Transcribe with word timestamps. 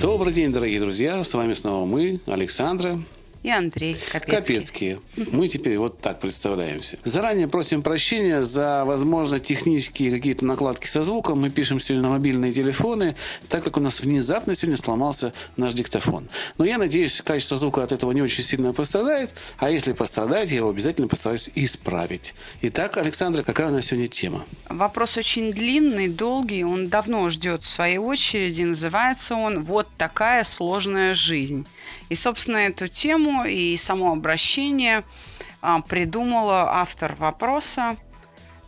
Добрый 0.00 0.32
день, 0.32 0.50
дорогие 0.50 0.80
друзья. 0.80 1.22
С 1.22 1.34
вами 1.34 1.52
снова 1.52 1.84
мы, 1.84 2.20
Александра 2.24 2.98
и 3.42 3.50
Андрей 3.50 3.96
Капецкий. 4.12 4.36
Капецкие. 4.36 5.00
Мы 5.32 5.48
теперь 5.48 5.78
вот 5.78 5.98
так 6.00 6.20
представляемся. 6.20 6.98
Заранее 7.04 7.48
просим 7.48 7.82
прощения 7.82 8.42
за, 8.42 8.84
возможно, 8.84 9.40
технические 9.40 10.10
какие-то 10.10 10.44
накладки 10.44 10.86
со 10.86 11.02
звуком. 11.02 11.40
Мы 11.40 11.50
пишем 11.50 11.80
сегодня 11.80 12.08
на 12.08 12.10
мобильные 12.10 12.52
телефоны, 12.52 13.16
так 13.48 13.64
как 13.64 13.76
у 13.76 13.80
нас 13.80 14.00
внезапно 14.00 14.54
сегодня 14.54 14.76
сломался 14.76 15.32
наш 15.56 15.74
диктофон. 15.74 16.28
Но 16.58 16.64
я 16.64 16.76
надеюсь, 16.76 17.22
качество 17.22 17.56
звука 17.56 17.82
от 17.82 17.92
этого 17.92 18.12
не 18.12 18.22
очень 18.22 18.44
сильно 18.44 18.74
пострадает. 18.74 19.34
А 19.58 19.70
если 19.70 19.92
пострадает, 19.92 20.50
я 20.50 20.58
его 20.58 20.70
обязательно 20.70 21.08
постараюсь 21.08 21.48
исправить. 21.54 22.34
Итак, 22.62 22.98
Александра, 22.98 23.42
какая 23.42 23.68
у 23.68 23.72
нас 23.72 23.86
сегодня 23.86 24.08
тема? 24.08 24.44
Вопрос 24.68 25.16
очень 25.16 25.52
длинный, 25.52 26.08
долгий. 26.08 26.62
Он 26.64 26.88
давно 26.88 27.28
ждет 27.30 27.64
своей 27.64 27.98
очереди. 27.98 28.62
Называется 28.62 29.34
он 29.34 29.64
«Вот 29.64 29.88
такая 29.96 30.44
сложная 30.44 31.14
жизнь». 31.14 31.66
И, 32.08 32.16
собственно, 32.16 32.56
эту 32.56 32.88
тему 32.88 33.29
и 33.44 33.76
само 33.76 34.12
обращение 34.12 35.04
а, 35.60 35.80
придумала 35.80 36.80
автор 36.80 37.14
вопроса. 37.16 37.96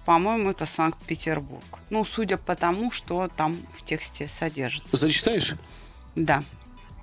По-моему, 0.04 0.50
это 0.50 0.66
Санкт-Петербург. 0.66 1.64
Ну, 1.90 2.04
судя 2.04 2.36
по 2.36 2.54
тому, 2.54 2.90
что 2.90 3.28
там 3.36 3.56
в 3.76 3.84
тексте 3.84 4.26
содержится. 4.26 4.96
Зачитаешь? 4.96 5.54
Да. 6.16 6.42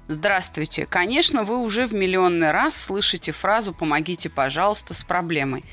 Здравствуйте. 0.07 0.85
Конечно, 0.85 1.43
вы 1.43 1.57
уже 1.57 1.85
в 1.85 1.93
миллионный 1.93 2.51
раз 2.51 2.75
слышите 2.75 3.31
фразу 3.31 3.73
«помогите, 3.73 4.29
пожалуйста, 4.29 4.93
с 4.93 5.03
проблемой». 5.03 5.63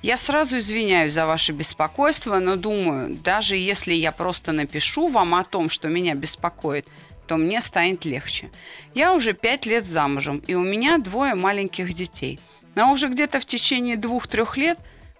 Я 0.00 0.16
сразу 0.16 0.58
извиняюсь 0.58 1.12
за 1.12 1.26
ваше 1.26 1.52
беспокойство, 1.52 2.38
но 2.38 2.54
думаю, 2.54 3.16
даже 3.16 3.56
если 3.56 3.92
я 3.92 4.12
просто 4.12 4.52
напишу 4.52 5.08
вам 5.08 5.34
о 5.34 5.42
том, 5.42 5.68
что 5.70 5.88
меня 5.88 6.14
беспокоит– 6.14 6.86
то 7.28 7.36
мне 7.36 7.60
станет 7.60 8.04
легче. 8.04 8.50
Я 8.94 9.12
уже 9.12 9.34
пять 9.34 9.66
лет 9.66 9.84
замужем, 9.84 10.42
и 10.46 10.54
у 10.54 10.62
меня 10.62 10.98
двое 10.98 11.34
маленьких 11.34 11.92
детей. 11.92 12.40
Но 12.74 12.90
уже 12.90 13.08
где-то 13.08 13.38
в 13.38 13.44
течение 13.44 13.96
двух-трех 13.96 14.56
лет 14.56 14.78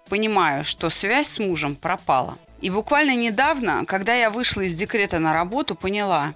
понимаю, 0.09 0.65
что 0.65 0.89
связь 0.89 1.27
с 1.27 1.39
мужем 1.39 1.75
пропала. 1.75 2.37
И 2.61 2.69
буквально 2.69 3.15
недавно, 3.15 3.85
когда 3.85 4.15
я 4.15 4.31
вышла 4.31 4.61
из 4.61 4.73
декрета 4.73 5.19
на 5.19 5.33
работу, 5.33 5.75
поняла, 5.75 6.33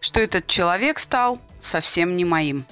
что 0.00 0.18
этот 0.20 0.46
человек 0.46 0.98
стал 0.98 1.38
совсем 1.60 2.16
не 2.16 2.24
моим. 2.24 2.64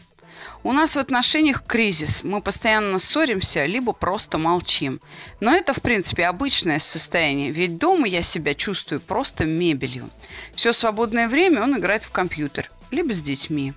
У 0.62 0.72
нас 0.72 0.94
в 0.94 0.98
отношениях 0.98 1.64
кризис. 1.66 2.22
Мы 2.22 2.42
постоянно 2.42 2.98
ссоримся, 2.98 3.64
либо 3.64 3.92
просто 3.92 4.36
молчим. 4.36 5.00
Но 5.40 5.54
это, 5.54 5.72
в 5.72 5.80
принципе, 5.80 6.26
обычное 6.26 6.78
состояние, 6.78 7.50
ведь 7.50 7.78
дома 7.78 8.06
я 8.06 8.22
себя 8.22 8.54
чувствую 8.54 9.00
просто 9.00 9.46
мебелью. 9.46 10.10
Все 10.54 10.72
свободное 10.72 11.28
время 11.28 11.62
он 11.62 11.78
играет 11.78 12.04
в 12.04 12.10
компьютер, 12.10 12.70
либо 12.90 13.14
с 13.14 13.22
детьми. 13.22 13.72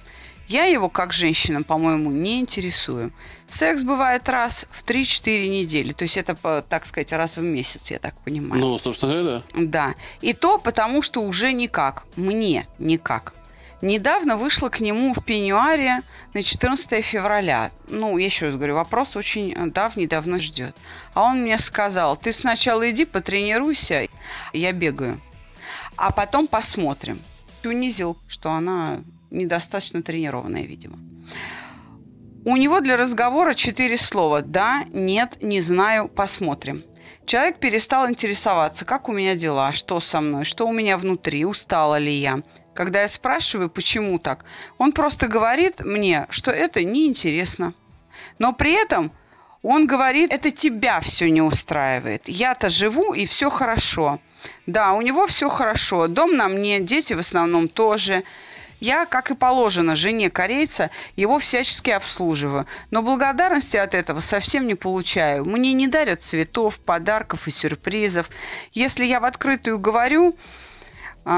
Я 0.49 0.65
его, 0.65 0.89
как 0.89 1.13
женщина, 1.13 1.63
по-моему, 1.63 2.11
не 2.11 2.41
интересую. 2.41 3.13
Секс 3.47 3.81
бывает 3.81 4.27
раз 4.27 4.65
в 4.71 4.83
3-4 4.83 5.47
недели. 5.47 5.93
То 5.93 6.03
есть 6.03 6.17
это, 6.17 6.35
так 6.67 6.85
сказать, 6.85 7.13
раз 7.13 7.37
в 7.37 7.41
месяц, 7.41 7.91
я 7.91 7.97
так 7.99 8.13
понимаю. 8.25 8.59
Ну, 8.61 8.77
собственно, 8.77 9.23
да. 9.23 9.43
Да. 9.55 9.95
И 10.19 10.33
то 10.33 10.57
потому, 10.57 11.01
что 11.01 11.21
уже 11.21 11.53
никак. 11.53 12.03
Мне 12.17 12.67
никак. 12.77 13.33
Недавно 13.81 14.37
вышла 14.37 14.69
к 14.69 14.79
нему 14.79 15.13
в 15.13 15.23
пеньюаре 15.25 16.01
на 16.33 16.41
14 16.41 17.03
февраля. 17.03 17.71
Ну, 17.87 18.17
еще 18.17 18.45
раз 18.45 18.55
говорю, 18.55 18.75
вопрос 18.75 19.15
очень 19.15 19.53
давний, 19.71 20.07
давно 20.07 20.37
ждет. 20.37 20.75
А 21.13 21.23
он 21.23 21.41
мне 21.41 21.57
сказал, 21.57 22.15
ты 22.15 22.31
сначала 22.31 22.89
иди 22.89 23.05
потренируйся, 23.05 24.07
я 24.53 24.71
бегаю, 24.71 25.19
а 25.97 26.11
потом 26.11 26.47
посмотрим. 26.47 27.21
Унизил, 27.65 28.17
что 28.27 28.51
она 28.51 29.01
недостаточно 29.31 30.01
тренированная, 30.01 30.63
видимо. 30.63 30.97
У 32.45 32.57
него 32.57 32.81
для 32.81 32.97
разговора 32.97 33.53
четыре 33.53 33.97
слова 33.97 34.41
«да», 34.41 34.83
«нет», 34.91 35.37
«не 35.41 35.61
знаю», 35.61 36.09
«посмотрим». 36.09 36.83
Человек 37.25 37.59
перестал 37.59 38.09
интересоваться, 38.09 38.83
как 38.83 39.07
у 39.07 39.13
меня 39.13 39.35
дела, 39.35 39.71
что 39.71 40.01
со 40.01 40.19
мной, 40.19 40.43
что 40.43 40.67
у 40.67 40.73
меня 40.73 40.97
внутри, 40.97 41.45
устала 41.45 41.97
ли 41.97 42.11
я, 42.11 42.41
когда 42.73 43.01
я 43.01 43.07
спрашиваю, 43.07 43.69
почему 43.69 44.19
так, 44.19 44.45
он 44.77 44.91
просто 44.91 45.27
говорит 45.27 45.81
мне, 45.81 46.27
что 46.29 46.51
это 46.51 46.83
неинтересно. 46.83 47.73
Но 48.39 48.53
при 48.53 48.71
этом 48.73 49.11
он 49.61 49.87
говорит, 49.87 50.31
это 50.31 50.51
тебя 50.51 50.99
все 50.99 51.29
не 51.29 51.41
устраивает. 51.41 52.27
Я-то 52.27 52.69
живу, 52.69 53.13
и 53.13 53.25
все 53.25 53.49
хорошо. 53.49 54.19
Да, 54.67 54.91
у 54.93 55.01
него 55.01 55.25
все 55.25 55.49
хорошо. 55.49 56.07
Дом 56.07 56.35
на 56.35 56.49
мне, 56.49 56.79
дети 56.81 57.13
в 57.13 57.19
основном 57.19 57.69
тоже. 57.69 58.23
Я, 58.81 59.05
как 59.05 59.31
и 59.31 59.35
положено 59.35 59.95
жене 59.95 60.29
корейца, 60.29 60.89
его 61.15 61.39
всячески 61.39 61.89
обслуживаю. 61.89 62.67
Но 62.91 63.01
благодарности 63.01 63.77
от 63.77 63.95
этого 63.95 64.19
совсем 64.19 64.67
не 64.67 64.75
получаю. 64.75 65.45
Мне 65.45 65.71
не 65.71 65.87
дарят 65.87 66.21
цветов, 66.21 66.79
подарков 66.79 67.47
и 67.47 67.51
сюрпризов. 67.51 68.29
Если 68.73 69.05
я 69.05 69.21
в 69.21 69.23
открытую 69.23 69.79
говорю, 69.79 70.35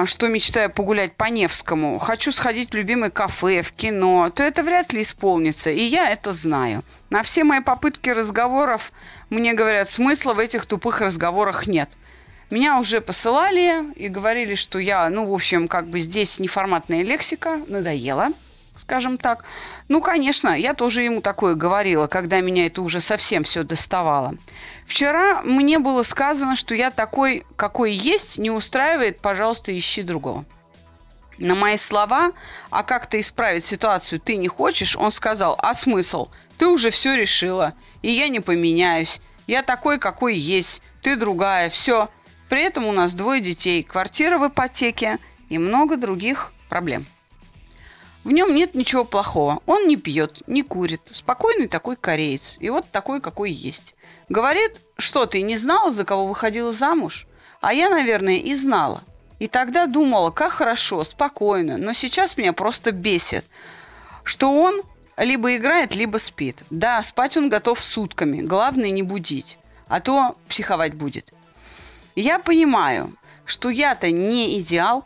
что 0.06 0.28
мечтаю 0.28 0.70
погулять 0.70 1.16
по 1.16 1.26
Невскому, 1.26 2.00
хочу 2.00 2.32
сходить 2.32 2.72
в 2.72 2.76
любимое 2.76 3.10
кафе, 3.10 3.62
в 3.62 3.72
кино, 3.72 4.32
то 4.34 4.44
это 4.44 4.64
вряд 4.64 4.94
ли 4.94 5.02
исполнится, 5.02 5.70
и 5.70 5.82
я 5.82 6.10
это 6.10 6.34
знаю. 6.34 6.84
На 7.10 7.24
все 7.24 7.44
мои 7.44 7.60
попытки 7.60 8.10
разговоров 8.10 8.92
мне 9.30 9.54
говорят, 9.54 9.88
смысла 9.88 10.34
в 10.34 10.40
этих 10.40 10.66
тупых 10.66 11.02
разговорах 11.02 11.68
нет. 11.68 11.90
Меня 12.50 12.80
уже 12.80 13.02
посылали 13.02 13.92
и 13.96 14.08
говорили, 14.08 14.56
что 14.56 14.80
я, 14.80 15.10
ну, 15.10 15.28
в 15.28 15.34
общем, 15.34 15.68
как 15.68 15.88
бы 15.88 16.00
здесь 16.00 16.40
неформатная 16.40 17.04
лексика, 17.04 17.60
надоела– 17.68 18.30
скажем 18.76 19.18
так. 19.18 19.46
Ну, 19.88 20.02
конечно, 20.02 20.50
я 20.50 20.74
тоже 20.74 21.02
ему 21.02 21.22
такое 21.22 21.56
говорила, 21.56 22.08
когда 22.08 22.42
меня 22.42 22.68
это 22.68 22.82
уже 22.82 23.00
совсем 23.00 23.44
все 23.44 23.64
доставало. 23.64 24.36
Вчера 24.86 25.42
мне 25.42 25.80
было 25.80 26.04
сказано, 26.04 26.56
что 26.56 26.76
я 26.76 26.92
такой, 26.92 27.46
какой 27.56 27.94
есть, 27.94 28.38
не 28.38 28.52
устраивает, 28.52 29.20
пожалуйста, 29.20 29.76
ищи 29.76 30.04
другого. 30.04 30.46
На 31.38 31.56
мои 31.56 31.78
слова, 31.78 32.32
а 32.70 32.84
как 32.84 33.08
то 33.08 33.20
исправить 33.20 33.66
ситуацию 33.66 34.20
ты 34.20 34.38
не 34.38 34.48
хочешь, 34.48 34.96
он 34.96 35.12
сказал, 35.12 35.58
а 35.62 35.74
смысл? 35.74 36.30
Ты 36.58 36.68
уже 36.68 36.92
все 36.92 37.16
решила, 37.16 37.74
и 38.02 38.12
я 38.12 38.30
не 38.30 38.40
поменяюсь. 38.40 39.20
Я 39.48 39.62
такой, 39.62 40.00
какой 40.00 40.36
есть, 40.36 40.82
ты 41.02 41.16
другая, 41.16 41.70
все. 41.70 42.10
При 42.50 42.62
этом 42.64 42.86
у 42.86 42.92
нас 42.92 43.14
двое 43.14 43.42
детей, 43.42 43.84
квартира 43.84 44.38
в 44.38 44.48
ипотеке 44.48 45.18
и 45.50 45.58
много 45.58 45.98
других 45.98 46.54
проблем. 46.70 47.06
В 48.26 48.32
нем 48.32 48.56
нет 48.56 48.74
ничего 48.74 49.06
плохого. 49.06 49.62
Он 49.68 49.88
не 49.88 49.98
пьет, 49.98 50.42
не 50.48 50.64
курит. 50.64 51.02
Спокойный 51.12 51.68
такой 51.68 51.96
кореец. 51.96 52.58
И 52.60 52.72
вот 52.72 52.90
такой, 52.92 53.22
какой 53.22 53.52
есть. 53.52 53.94
Говорит, 54.30 54.82
что 54.98 55.28
ты 55.28 55.44
не 55.44 55.58
знала, 55.58 55.92
за 55.92 56.06
кого 56.06 56.26
выходила 56.26 56.72
замуж? 56.72 57.28
А 57.62 57.72
я, 57.72 57.88
наверное, 57.88 58.38
и 58.38 58.56
знала. 58.56 59.04
И 59.38 59.48
тогда 59.48 59.86
думала, 59.86 60.32
как 60.32 60.54
хорошо, 60.54 61.04
спокойно. 61.04 61.78
Но 61.78 61.94
сейчас 61.94 62.36
меня 62.36 62.52
просто 62.52 62.92
бесит, 62.92 63.46
что 64.24 64.52
он 64.52 64.82
либо 65.18 65.56
играет, 65.56 65.94
либо 65.94 66.18
спит. 66.18 66.64
Да, 66.72 67.04
спать 67.04 67.38
он 67.38 67.48
готов 67.48 67.80
сутками. 67.80 68.42
Главное 68.42 68.90
не 68.90 69.04
будить. 69.04 69.60
А 69.88 70.00
то 70.00 70.36
психовать 70.50 70.96
будет. 70.96 71.32
Я 72.16 72.40
понимаю, 72.40 73.14
что 73.46 73.70
я-то 73.70 74.10
не 74.10 74.58
идеал. 74.58 75.06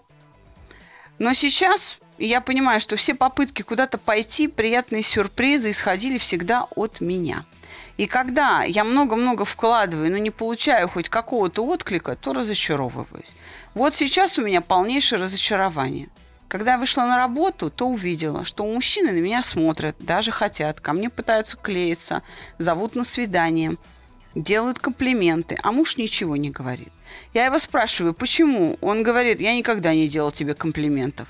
Но 1.18 1.34
сейчас 1.34 2.00
и 2.20 2.28
я 2.28 2.42
понимаю, 2.42 2.82
что 2.82 2.98
все 2.98 3.16
попытки 3.16 3.62
куда-то 3.62 3.98
пойти, 3.98 4.50
приятные 4.50 5.04
сюрпризы 5.04 5.72
исходили 5.72 6.18
всегда 6.18 6.68
от 6.76 7.00
меня. 7.00 7.46
И 7.96 8.08
когда 8.08 8.64
я 8.64 8.84
много-много 8.84 9.46
вкладываю, 9.46 10.12
но 10.12 10.18
не 10.18 10.30
получаю 10.30 10.90
хоть 10.90 11.08
какого-то 11.08 11.66
отклика, 11.66 12.18
то 12.18 12.34
разочаровываюсь. 12.34 13.32
Вот 13.74 13.94
сейчас 13.94 14.38
у 14.38 14.44
меня 14.44 14.60
полнейшее 14.60 15.22
разочарование. 15.22 16.10
Когда 16.50 16.74
я 16.74 16.78
вышла 16.78 17.04
на 17.04 17.18
работу, 17.18 17.70
то 17.70 17.88
увидела, 17.88 18.44
что 18.44 18.66
мужчины 18.66 19.14
на 19.14 19.20
меня 19.20 19.42
смотрят, 19.42 19.96
даже 20.00 20.32
хотят, 20.32 20.82
ко 20.82 20.94
мне 20.94 21.10
пытаются 21.10 21.56
клеиться, 21.56 22.22
зовут 22.58 22.96
на 22.96 23.06
свидание, 23.06 23.78
делают 24.36 24.80
комплименты, 24.80 25.58
а 25.64 25.72
муж 25.72 25.96
ничего 25.96 26.36
не 26.36 26.50
говорит. 26.50 26.92
Я 27.34 27.46
его 27.46 27.60
спрашиваю, 27.60 28.14
почему? 28.14 28.78
Он 28.82 29.04
говорит, 29.04 29.40
я 29.40 29.56
никогда 29.56 29.94
не 29.94 30.08
делал 30.08 30.32
тебе 30.32 30.54
комплиментов 30.54 31.30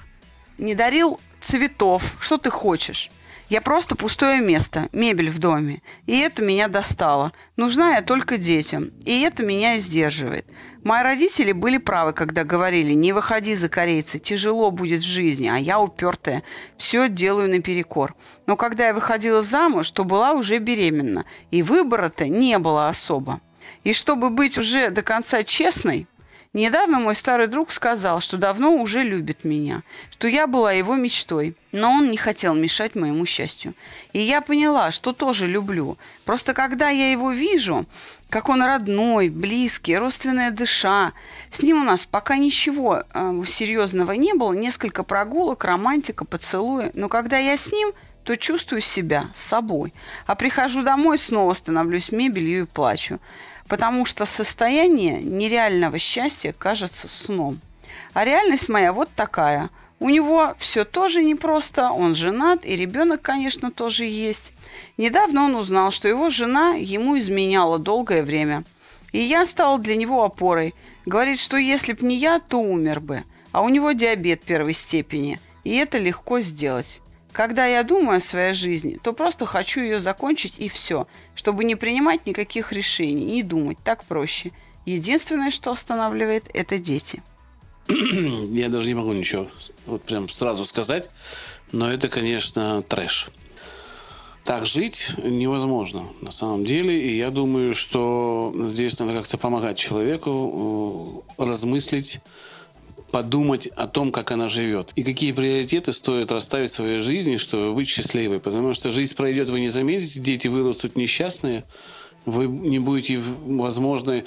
не 0.60 0.76
дарил 0.76 1.20
цветов, 1.40 2.16
что 2.20 2.38
ты 2.38 2.50
хочешь. 2.50 3.10
Я 3.50 3.62
просто 3.62 3.96
пустое 3.96 4.42
место, 4.42 4.90
мебель 4.92 5.32
в 5.32 5.40
доме. 5.40 5.82
И 6.06 6.20
это 6.20 6.44
меня 6.44 6.68
достало. 6.68 7.34
Нужна 7.58 7.96
я 7.96 8.04
только 8.04 8.38
детям. 8.38 8.92
И 9.06 9.22
это 9.22 9.44
меня 9.44 9.80
сдерживает. 9.80 10.46
Мои 10.84 11.02
родители 11.02 11.52
были 11.52 11.78
правы, 11.78 12.14
когда 12.14 12.44
говорили, 12.44 12.94
не 12.94 13.12
выходи 13.12 13.56
за 13.56 13.68
корейца, 13.68 14.20
тяжело 14.20 14.70
будет 14.70 15.02
в 15.02 15.06
жизни, 15.06 15.48
а 15.48 15.58
я 15.58 15.80
упертая, 15.80 16.44
все 16.78 17.10
делаю 17.10 17.50
наперекор. 17.50 18.16
Но 18.46 18.56
когда 18.56 18.88
я 18.88 18.94
выходила 18.94 19.42
замуж, 19.42 19.90
то 19.92 20.06
была 20.06 20.34
уже 20.34 20.60
беременна, 20.60 21.26
и 21.52 21.64
выбора-то 21.64 22.28
не 22.28 22.58
было 22.60 22.88
особо. 22.88 23.42
И 23.84 23.92
чтобы 23.92 24.30
быть 24.30 24.58
уже 24.58 24.90
до 24.90 25.02
конца 25.02 25.44
честной, 25.44 26.08
Недавно 26.54 27.00
мой 27.00 27.14
старый 27.14 27.46
друг 27.46 27.70
сказал, 27.70 28.22
что 28.22 28.36
давно 28.36 28.78
уже 28.78 29.04
любит 29.04 29.44
меня, 29.44 29.84
что 30.10 30.28
я 30.28 30.48
была 30.48 30.72
его 30.72 30.96
мечтой, 30.96 31.56
но 31.72 31.92
он 31.92 32.10
не 32.10 32.18
хотел 32.18 32.56
мешать 32.56 32.96
моему 32.96 33.28
счастью. 33.28 33.76
И 34.14 34.20
я 34.20 34.42
поняла, 34.42 34.90
что 34.90 35.14
тоже 35.14 35.46
люблю. 35.46 36.00
Просто 36.26 36.56
когда 36.56 36.90
я 36.90 37.12
его 37.12 37.32
вижу, 37.34 37.86
как 38.32 38.50
он 38.50 38.64
родной, 38.64 39.30
близкий, 39.30 39.96
родственная 39.96 40.50
дыша, 40.50 41.14
с 41.52 41.62
ним 41.62 41.84
у 41.84 41.86
нас 41.86 42.08
пока 42.08 42.36
ничего 42.36 43.04
э, 43.14 43.44
серьезного 43.46 44.14
не 44.14 44.34
было, 44.34 44.54
несколько 44.54 45.04
прогулок, 45.04 45.64
романтика, 45.66 46.26
поцелуи, 46.26 46.90
но 46.96 47.10
когда 47.10 47.38
я 47.38 47.58
с 47.58 47.72
ним, 47.72 47.92
то 48.24 48.36
чувствую 48.36 48.82
себя 48.82 49.30
собой. 49.36 49.94
А 50.26 50.34
прихожу 50.34 50.82
домой, 50.82 51.20
снова 51.20 51.54
становлюсь 51.54 52.12
мебелью 52.12 52.64
и 52.64 52.66
плачу 52.66 53.20
потому 53.70 54.04
что 54.04 54.26
состояние 54.26 55.22
нереального 55.22 56.00
счастья 56.00 56.54
кажется 56.58 57.08
сном. 57.08 57.60
А 58.14 58.26
реальность 58.26 58.68
моя 58.68 58.92
вот 58.92 59.10
такая. 59.16 59.70
У 60.00 60.10
него 60.10 60.56
все 60.58 60.86
тоже 60.86 61.24
непросто, 61.24 61.92
он 61.92 62.16
женат, 62.16 62.66
и 62.66 62.76
ребенок, 62.76 63.22
конечно, 63.22 63.70
тоже 63.72 64.06
есть. 64.06 64.54
Недавно 64.98 65.44
он 65.44 65.56
узнал, 65.56 65.92
что 65.92 66.08
его 66.08 66.30
жена 66.30 66.74
ему 66.76 67.20
изменяла 67.20 67.78
долгое 67.80 68.24
время. 68.24 68.64
И 69.12 69.20
я 69.20 69.46
стала 69.46 69.78
для 69.78 69.96
него 69.96 70.24
опорой. 70.24 70.74
Говорит, 71.06 71.38
что 71.38 71.58
если 71.58 71.94
б 71.94 72.06
не 72.06 72.18
я, 72.18 72.40
то 72.40 72.60
умер 72.60 73.02
бы. 73.02 73.24
А 73.52 73.62
у 73.62 73.70
него 73.70 73.92
диабет 73.92 74.42
первой 74.42 74.74
степени, 74.74 75.40
и 75.64 75.76
это 75.76 75.98
легко 75.98 76.40
сделать. 76.40 77.02
Когда 77.32 77.66
я 77.66 77.84
думаю 77.84 78.18
о 78.18 78.22
своей 78.22 78.54
жизни, 78.54 78.98
то 79.02 79.14
просто 79.14 79.46
хочу 79.46 79.82
ее 79.82 80.00
закончить 80.00 80.56
и 80.58 80.68
все, 80.68 81.08
чтобы 81.36 81.64
не 81.64 81.76
принимать 81.76 82.26
никаких 82.26 82.72
решений, 82.72 83.26
не 83.26 83.44
думать, 83.44 83.78
так 83.84 84.04
проще. 84.04 84.52
Единственное, 84.86 85.52
что 85.52 85.72
останавливает, 85.72 86.50
это 86.54 86.80
дети. 86.80 87.22
Я 87.88 88.70
даже 88.70 88.88
не 88.88 88.96
могу 88.96 89.14
ничего 89.14 89.48
вот 89.86 90.04
прям 90.04 90.30
сразу 90.30 90.66
сказать, 90.66 91.10
но 91.72 91.92
это, 91.92 92.08
конечно, 92.10 92.82
трэш. 92.84 93.30
Так 94.44 94.66
жить 94.66 95.12
невозможно 95.24 96.04
на 96.22 96.32
самом 96.32 96.64
деле, 96.64 97.00
и 97.00 97.18
я 97.18 97.30
думаю, 97.30 97.76
что 97.76 98.54
здесь 98.56 99.00
надо 99.00 99.14
как-то 99.14 99.38
помогать 99.38 99.78
человеку 99.78 101.24
э, 101.38 101.44
размыслить 101.46 102.20
подумать 103.12 103.68
о 103.68 103.88
том, 103.88 104.12
как 104.12 104.32
она 104.32 104.50
живет. 104.50 104.92
И 104.96 105.04
какие 105.04 105.32
приоритеты 105.32 105.94
стоит 105.94 106.32
расставить 106.32 106.72
в 106.72 106.76
своей 106.76 107.00
жизни, 107.00 107.38
чтобы 107.38 107.74
быть 107.74 107.88
счастливой. 107.88 108.40
Потому 108.40 108.74
что 108.74 108.92
жизнь 108.92 109.16
пройдет, 109.16 109.50
вы 109.50 109.60
не 109.60 109.70
заметите, 109.70 110.20
дети 110.20 110.48
вырастут 110.48 110.96
несчастные, 110.96 111.64
вы 112.26 112.48
не 112.48 112.80
будете, 112.80 113.20
возможно, 113.46 114.24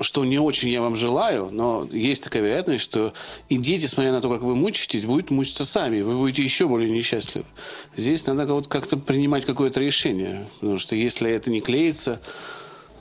что 0.00 0.24
не 0.24 0.38
очень 0.38 0.70
я 0.70 0.80
вам 0.80 0.96
желаю, 0.96 1.50
но 1.50 1.86
есть 1.92 2.24
такая 2.24 2.42
вероятность, 2.42 2.82
что 2.82 3.12
и 3.48 3.56
дети, 3.56 3.86
смотря 3.86 4.12
на 4.12 4.20
то, 4.20 4.30
как 4.30 4.42
вы 4.42 4.56
мучитесь, 4.56 5.04
будут 5.04 5.30
мучиться 5.30 5.64
сами, 5.64 6.00
вы 6.00 6.16
будете 6.16 6.42
еще 6.42 6.66
более 6.66 6.90
несчастливы. 6.90 7.46
Здесь 7.94 8.26
надо 8.26 8.52
вот 8.52 8.66
как-то 8.66 8.96
принимать 8.96 9.44
какое-то 9.44 9.80
решение, 9.80 10.46
потому 10.60 10.78
что 10.78 10.96
если 10.96 11.30
это 11.30 11.50
не 11.50 11.60
клеится, 11.60 12.20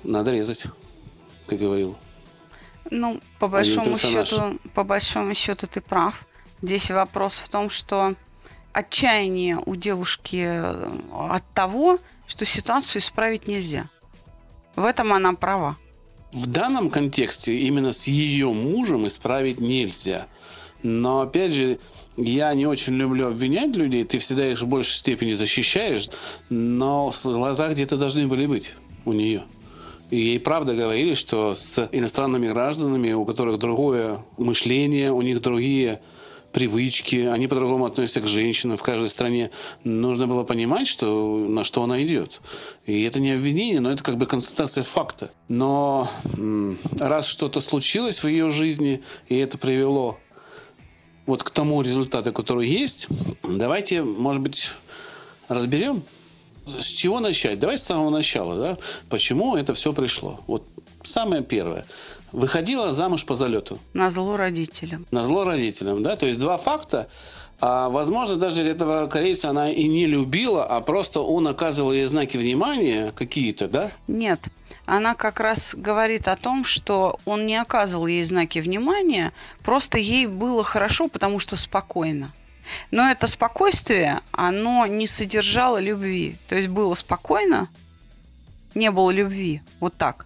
надо 0.04 0.32
резать, 0.32 0.64
как 1.48 1.60
говорил 1.60 1.98
ну, 2.92 3.20
по 3.40 3.48
большому 3.48 3.96
счету, 3.96 4.60
по 4.74 4.84
большому 4.84 5.34
счету 5.34 5.68
ты 5.68 5.82
прав. 5.82 6.26
Здесь 6.62 6.92
вопрос 6.92 7.40
в 7.40 7.50
том, 7.50 7.70
что 7.70 8.16
отчаяние 8.74 9.60
у 9.66 9.76
девушки 9.76 10.44
э, 10.46 10.88
от 11.12 11.44
того, 11.54 12.00
что 12.28 12.46
ситуацию 12.46 13.02
исправить 13.02 13.48
нельзя. 13.48 13.90
В 14.76 14.84
этом 14.84 15.14
она 15.14 15.34
права. 15.34 15.78
В 16.32 16.48
данном 16.48 16.90
контексте 16.90 17.56
именно 17.56 17.94
с 17.94 18.08
ее 18.08 18.52
мужем 18.52 19.08
исправить 19.08 19.60
нельзя. 19.62 20.28
Но 20.84 21.22
опять 21.22 21.54
же, 21.54 21.80
я 22.18 22.54
не 22.54 22.66
очень 22.66 22.96
люблю 22.96 23.28
обвинять 23.28 23.76
людей, 23.76 24.04
ты 24.04 24.20
всегда 24.20 24.52
их 24.52 24.62
в 24.62 24.68
большей 24.68 24.96
степени 24.96 25.34
защищаешь, 25.34 26.10
но 26.50 27.12
в 27.12 27.24
глазах 27.24 27.72
где-то 27.72 27.98
должны 27.98 28.28
были 28.28 28.46
быть 28.46 28.74
у 29.06 29.14
нее. 29.14 29.44
И 30.12 30.18
ей 30.18 30.40
правда 30.40 30.74
говорили, 30.74 31.14
что 31.14 31.56
с 31.56 31.90
иностранными 31.92 32.48
гражданами, 32.48 33.14
у 33.14 33.26
которых 33.26 33.60
другое 33.60 34.20
мышление, 34.38 35.12
у 35.12 35.22
них 35.22 35.42
другие 35.42 36.02
привычки, 36.56 37.18
они 37.18 37.48
по-другому 37.48 37.86
относятся 37.86 38.22
к 38.22 38.28
женщинам 38.28 38.78
в 38.78 38.84
каждой 38.84 39.10
стране. 39.10 39.52
Нужно 39.84 40.26
было 40.26 40.44
понимать, 40.44 40.88
что, 40.88 41.46
на 41.50 41.66
что 41.66 41.84
она 41.84 42.02
идет. 42.02 42.40
И 42.86 43.04
это 43.04 43.20
не 43.20 43.32
обвинение, 43.32 43.82
но 43.82 43.92
это 43.92 44.02
как 44.02 44.16
бы 44.16 44.26
констатация 44.26 44.84
факта. 44.84 45.32
Но 45.50 46.10
раз 46.98 47.28
что-то 47.28 47.60
случилось 47.60 48.24
в 48.24 48.28
ее 48.28 48.50
жизни, 48.52 49.02
и 49.28 49.36
это 49.36 49.58
привело 49.58 50.18
вот 51.26 51.44
к 51.44 51.50
тому 51.50 51.82
результату, 51.82 52.32
который 52.32 52.70
есть, 52.70 53.08
давайте, 53.44 54.04
может 54.04 54.42
быть, 54.42 54.70
разберем, 55.50 56.04
с 56.80 56.86
чего 56.86 57.20
начать? 57.20 57.60
Давай 57.60 57.78
с 57.78 57.84
самого 57.84 58.10
начала, 58.10 58.56
да? 58.58 58.78
Почему 59.10 59.56
это 59.56 59.74
все 59.74 59.94
пришло? 59.94 60.40
Вот 60.48 60.66
самое 61.04 61.44
первое. 61.44 61.86
Выходила 62.32 62.92
замуж 62.92 63.26
по 63.26 63.36
залету. 63.36 63.80
На 63.94 64.10
зло 64.10 64.36
родителям. 64.36 65.06
На 65.12 65.24
зло 65.24 65.44
родителям, 65.44 66.04
да? 66.04 66.16
То 66.16 66.26
есть 66.28 66.40
два 66.40 66.58
факта. 66.58 67.08
А, 67.62 67.90
возможно, 67.90 68.36
даже 68.36 68.62
этого 68.62 69.08
корейца 69.08 69.50
она 69.50 69.72
и 69.72 69.88
не 69.88 70.06
любила, 70.06 70.66
а 70.66 70.82
просто 70.82 71.22
он 71.22 71.48
оказывал 71.48 71.94
ей 71.94 72.06
знаки 72.06 72.38
внимания 72.38 73.14
какие-то, 73.14 73.68
да? 73.68 73.92
Нет. 74.08 74.42
Она 74.86 75.16
как 75.16 75.40
раз 75.40 75.74
говорит 75.76 76.28
о 76.28 76.36
том, 76.36 76.66
что 76.66 77.20
он 77.26 77.46
не 77.46 77.56
оказывал 77.56 78.08
ей 78.08 78.24
знаки 78.24 78.60
внимания, 78.60 79.32
просто 79.64 79.98
ей 79.98 80.28
было 80.28 80.64
хорошо, 80.64 81.08
потому 81.08 81.40
что 81.40 81.56
спокойно. 81.56 82.34
Но 82.92 83.10
это 83.10 83.28
спокойствие, 83.28 84.22
оно 84.32 84.86
не 84.86 85.08
содержало 85.08 85.80
любви. 85.80 86.38
То 86.48 86.56
есть 86.56 86.68
было 86.68 86.94
спокойно, 86.94 87.70
не 88.74 88.92
было 88.92 89.12
любви. 89.12 89.62
Вот 89.80 89.96
так. 89.96 90.26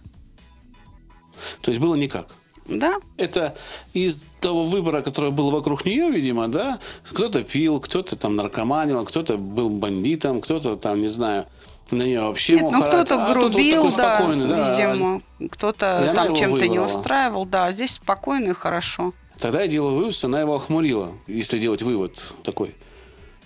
То 1.62 1.70
есть 1.70 1.80
было 1.80 1.94
никак. 1.94 2.28
Да. 2.66 2.96
Это 3.16 3.56
из 3.94 4.28
того 4.40 4.62
выбора, 4.62 5.02
который 5.02 5.30
был 5.32 5.50
вокруг 5.50 5.84
нее, 5.84 6.10
видимо, 6.10 6.46
да? 6.48 6.78
Кто-то 7.10 7.42
пил, 7.42 7.80
кто-то 7.80 8.16
там 8.16 8.36
наркоманил, 8.36 9.04
кто-то 9.04 9.36
был 9.38 9.70
бандитом, 9.70 10.40
кто-то 10.40 10.76
там, 10.76 11.00
не 11.00 11.08
знаю, 11.08 11.46
на 11.90 12.02
нее 12.02 12.20
вообще 12.20 12.54
Нет, 12.54 12.70
ну 12.70 12.82
кто-то 12.82 13.26
а 13.26 13.32
грубил, 13.32 13.82
вот 13.82 13.96
да, 13.96 14.20
да, 14.20 14.70
видимо, 14.70 15.22
кто-то 15.50 16.12
там 16.14 16.36
чем-то 16.36 16.68
не 16.68 16.78
устраивал, 16.78 17.46
да, 17.46 17.72
здесь 17.72 17.94
спокойно 17.94 18.50
и 18.50 18.54
хорошо. 18.54 19.12
Тогда 19.40 19.62
я 19.62 19.68
делаю 19.68 19.96
вывод, 19.96 20.14
что 20.14 20.26
она 20.26 20.40
его 20.40 20.54
охмурила, 20.54 21.14
если 21.26 21.58
делать 21.58 21.82
вывод 21.82 22.34
такой. 22.44 22.74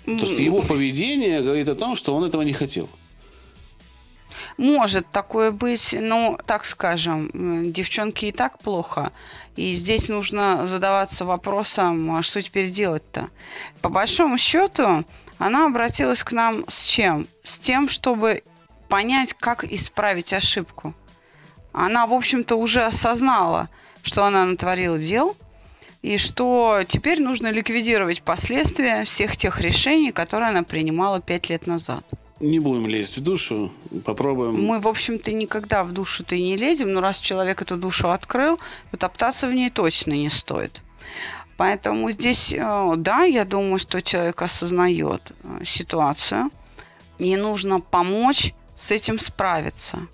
То, 0.04 0.26
что 0.26 0.42
его 0.42 0.60
поведение 0.60 1.40
говорит 1.40 1.68
о 1.68 1.76
том, 1.76 1.94
что 1.94 2.14
он 2.14 2.24
этого 2.24 2.42
не 2.42 2.52
хотел. 2.52 2.88
Может 4.58 5.10
такое 5.10 5.50
быть, 5.50 5.96
но, 5.98 6.38
так 6.46 6.64
скажем, 6.64 7.72
девчонки 7.72 8.26
и 8.26 8.32
так 8.32 8.58
плохо. 8.58 9.12
И 9.56 9.72
здесь 9.74 10.08
нужно 10.08 10.66
задаваться 10.66 11.24
вопросом, 11.24 12.10
а 12.14 12.22
что 12.22 12.42
теперь 12.42 12.70
делать-то? 12.70 13.30
По 13.80 13.88
большому 13.88 14.36
счету, 14.36 15.04
она 15.38 15.66
обратилась 15.66 16.24
к 16.24 16.32
нам 16.32 16.64
с 16.68 16.84
чем? 16.84 17.28
С 17.44 17.58
тем, 17.58 17.88
чтобы 17.88 18.42
понять, 18.88 19.34
как 19.34 19.64
исправить 19.64 20.32
ошибку. 20.32 20.92
Она, 21.72 22.06
в 22.06 22.12
общем-то, 22.12 22.56
уже 22.56 22.84
осознала, 22.84 23.70
что 24.02 24.24
она 24.24 24.44
натворила 24.44 24.98
дел– 24.98 25.36
и 26.04 26.18
что 26.18 26.82
теперь 26.87 27.23
нужно 27.23 27.50
ликвидировать 27.50 28.20
последствия 28.20 29.04
всех 29.04 29.38
тех 29.38 29.62
решений, 29.62 30.12
которые 30.12 30.50
она 30.50 30.62
принимала 30.62 31.18
пять 31.18 31.49
лет 31.49 31.66
назад. 31.66 32.04
Не 32.40 32.58
будем 32.58 32.87
лезть 32.87 33.16
в 33.16 33.23
душу, 33.23 33.73
попробуем. 34.04 34.62
Мы, 34.62 34.80
в 34.80 34.87
общем-то, 34.87 35.32
никогда 35.32 35.82
в 35.82 35.92
душу-то 35.92 36.34
и 36.34 36.42
не 36.42 36.58
лезем, 36.58 36.92
но 36.92 37.00
раз 37.00 37.20
человек 37.20 37.62
эту 37.62 37.78
душу 37.78 38.11
открыл, 38.11 38.61
то 38.90 38.99
топтаться 38.99 39.49
в 39.49 39.54
ней 39.54 39.70
точно 39.70 40.12
не 40.12 40.28
стоит. 40.28 40.82
Поэтому 41.56 42.11
здесь, 42.11 42.52
э, 42.52 42.92
да, 42.99 43.25
я 43.25 43.46
думаю, 43.46 43.78
что 43.78 44.02
человек 44.02 44.42
осознает 44.42 45.32
э, 45.42 45.64
ситуацию, 45.64 46.50
и 47.18 47.34
нужно 47.37 47.80
помочь 47.80 48.52
с 48.76 48.90
этим 48.90 49.18
справиться. 49.18 50.06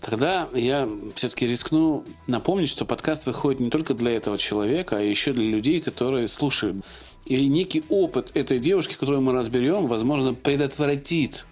Тогда 0.00 0.48
я 0.54 0.88
все-таки 1.14 1.46
рискну 1.46 2.04
напомнить, 2.26 2.68
что 2.68 2.84
подкаст 2.84 3.26
выходит 3.26 3.60
не 3.60 3.70
только 3.70 3.94
для 3.94 4.12
этого 4.12 4.38
человека, 4.38 4.98
а 4.98 5.00
еще 5.00 5.32
для 5.32 5.44
людей, 5.44 5.80
которые 5.80 6.28
слушают. 6.28 6.84
И 7.26 7.46
некий 7.46 7.82
опыт 7.88 8.32
этой 8.34 8.58
девушки, 8.58 8.94
которую 8.94 9.22
мы 9.22 9.32
разберем, 9.32 9.86
возможно, 9.86 10.34
предотвратит 10.34 11.46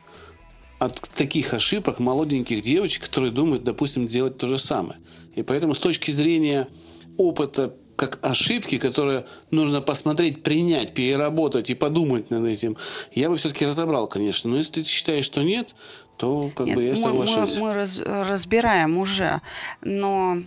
от 0.79 1.01
таких 1.15 1.55
ошибок 1.55 2.01
молоденьких 2.01 2.61
девочек, 2.61 3.05
которые 3.05 3.31
думают, 3.31 3.63
допустим, 3.63 4.07
делать 4.07 4.37
то 4.37 4.47
же 4.47 4.59
самое. 4.59 4.99
И 5.35 5.43
поэтому 5.43 5.75
с 5.75 5.79
точки 5.79 6.11
зрения 6.11 6.69
опыта 7.17 7.75
как 7.97 8.19
ошибки, 8.23 8.79
которые 8.79 9.27
нужно 9.53 9.81
посмотреть, 9.81 10.43
принять, 10.43 10.93
переработать 10.93 11.71
и 11.71 11.75
подумать 11.75 12.31
над 12.31 12.45
этим, 12.47 12.77
я 13.13 13.31
бы 13.31 13.37
все-таки 13.37 13.65
разобрал, 13.65 14.09
конечно. 14.09 14.51
Но 14.51 14.57
если 14.57 14.83
ты 14.83 14.89
считаешь, 14.89 15.25
что 15.25 15.43
нет, 15.45 15.77
то 16.23 16.53
как 16.55 16.69
Нет, 16.69 16.77
бы 16.77 16.85
я 16.85 16.91
мы- 16.91 16.97
соглашусь. 16.97 17.57
Мы, 17.57 17.63
мы 17.63 17.73
раз- 17.73 18.01
разбираем 18.01 18.97
уже, 18.97 19.41
но 19.81 20.39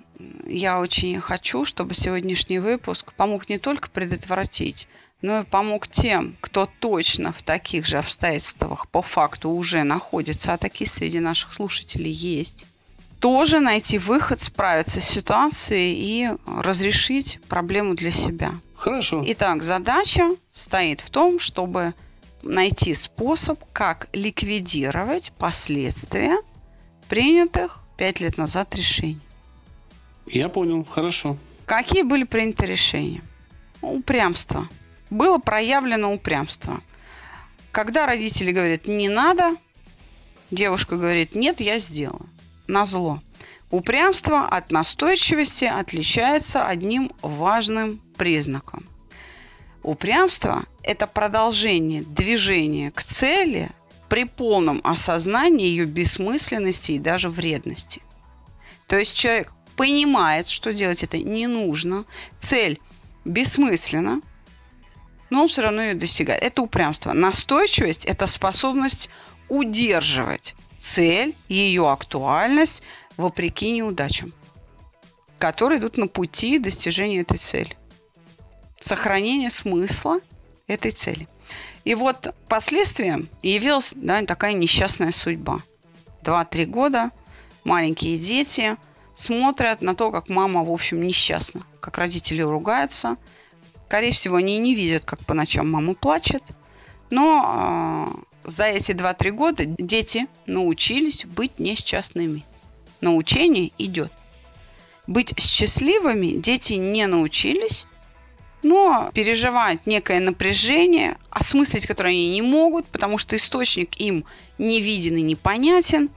я 0.47 0.79
очень 0.79 1.19
хочу, 1.19 1.65
чтобы 1.65 1.93
сегодняшний 1.95 2.59
выпуск 2.59 3.11
помог 3.11 3.49
не 3.49 3.57
только 3.57 3.89
предотвратить, 3.89 4.87
но 5.21 5.41
и 5.41 5.43
помог 5.43 5.89
тем, 5.89 6.37
кто 6.39 6.65
точно 6.79 7.33
в 7.33 7.43
таких 7.43 7.85
же 7.85 7.97
обстоятельствах 7.97 8.87
по 8.87 9.01
факту 9.01 9.49
уже 9.49 9.83
находится, 9.83 10.53
а 10.53 10.57
такие 10.57 10.89
среди 10.89 11.19
наших 11.19 11.51
слушателей 11.51 12.11
есть, 12.11 12.67
тоже 13.19 13.59
найти 13.59 13.97
выход, 13.97 14.39
справиться 14.39 15.01
с 15.01 15.09
ситуацией 15.09 15.93
и 15.99 16.29
разрешить 16.61 17.41
проблему 17.49 17.95
для 17.95 18.11
себя. 18.11 18.61
Хорошо. 18.77 19.21
Итак, 19.27 19.61
задача 19.61 20.29
стоит 20.53 21.01
в 21.01 21.09
том, 21.09 21.37
чтобы 21.39 21.93
найти 22.45 22.93
способ, 22.93 23.59
как 23.73 24.07
ликвидировать 24.13 25.33
последствия 25.37 26.37
принятых 27.09 27.81
пять 27.97 28.19
лет 28.19 28.37
назад 28.37 28.73
решений. 28.75 29.21
Я 30.27 30.49
понял. 30.49 30.83
Хорошо. 30.85 31.37
Какие 31.65 32.03
были 32.03 32.23
приняты 32.23 32.65
решения? 32.65 33.21
Упрямство. 33.81 34.69
Было 35.09 35.37
проявлено 35.37 36.13
упрямство. 36.13 36.81
Когда 37.71 38.05
родители 38.05 38.51
говорят 38.51 38.87
«не 38.87 39.09
надо», 39.09 39.55
девушка 40.49 40.97
говорит 40.97 41.35
«нет, 41.35 41.59
я 41.59 41.79
сделаю». 41.79 42.27
На 42.67 42.85
зло. 42.85 43.21
Упрямство 43.69 44.47
от 44.47 44.71
настойчивости 44.71 45.65
отличается 45.65 46.65
одним 46.65 47.11
важным 47.21 48.01
признаком. 48.17 48.87
Упрямство– 49.85 50.65
это 50.83 51.05
продолжение 51.05 52.01
движения 52.01 52.89
к 52.89 53.03
цели 53.03 53.69
при 54.09 54.23
полном 54.23 54.81
осознании 54.83 55.67
ее 55.67 55.85
бессмысленности 55.85 56.93
и 56.93 56.99
даже 56.99 57.29
вредности. 57.29 58.01
То 58.87 58.97
есть 58.97 59.15
человек 59.15 59.53
понимает, 59.75 60.47
что 60.47 60.73
делать 60.73 61.03
это 61.03 61.19
не 61.19 61.45
нужно, 61.45 62.05
цель 62.39 62.79
бессмысленна, 63.25 64.21
но 65.29 65.43
он 65.43 65.49
все 65.49 65.61
равно 65.61 65.83
ее 65.83 65.93
достигает. 65.93 66.41
Это 66.41 66.63
упрямство. 66.63 67.13
Настойчивость– 67.13 68.05
это 68.07 68.25
способность 68.25 69.11
удерживать 69.49 70.55
цель, 70.79 71.37
ее 71.47 71.91
актуальность 71.91 72.81
вопреки 73.17 73.69
неудачам, 73.69 74.33
которые 75.37 75.79
идут 75.79 75.97
на 75.97 76.07
пути 76.07 76.57
достижения 76.57 77.19
этой 77.19 77.37
цели. 77.37 77.77
Сохранение 78.85 79.49
смысла 79.49 80.19
этой 80.67 80.91
цели. 80.91 81.27
И 81.85 81.95
вот 81.95 82.35
последствием 82.47 83.29
явилась 83.41 83.93
да, 83.95 84.21
такая 84.21 84.53
несчастная 84.53 85.09
судьба. 85.09 85.61
Два-три 86.21 86.67
года 86.67 87.09
маленькие 87.63 88.19
дети 88.19 88.77
смотрят 89.15 89.81
на 89.81 89.95
то, 89.95 90.11
как 90.11 90.29
мама, 90.29 90.63
в 90.63 90.69
общем, 90.69 91.01
несчастна, 91.01 91.63
как 91.79 91.97
родители 91.97 92.43
ругаются. 92.43 93.17
Скорее 93.87 94.11
всего, 94.11 94.35
они 94.35 94.59
не 94.59 94.75
видят, 94.75 95.03
как 95.03 95.19
по 95.25 95.33
ночам 95.33 95.71
мама 95.71 95.95
плачет. 95.95 96.43
Но 97.09 98.13
э, 98.45 98.47
за 98.47 98.65
эти 98.65 98.91
2-3 98.91 99.31
года 99.31 99.65
дети 99.65 100.27
научились 100.45 101.25
быть 101.25 101.57
несчастными. 101.57 102.45
Научение 103.01 103.71
идет. 103.79 104.13
Быть 105.07 105.33
счастливыми 105.39 106.39
дети 106.39 106.73
не 106.73 107.07
научились, 107.07 107.87
но 108.63 109.11
переживают 109.13 109.85
некое 109.85 110.19
напряжение, 110.19 111.17
осмыслить 111.29 111.85
которое 111.85 112.09
они 112.09 112.29
не 112.29 112.41
могут, 112.41 112.85
потому 112.87 113.17
что 113.17 113.35
источник 113.35 113.99
им 113.99 114.25
не 114.57 114.81
виден 114.81 115.17
и 115.17 115.21
непонятен. 115.21 116.09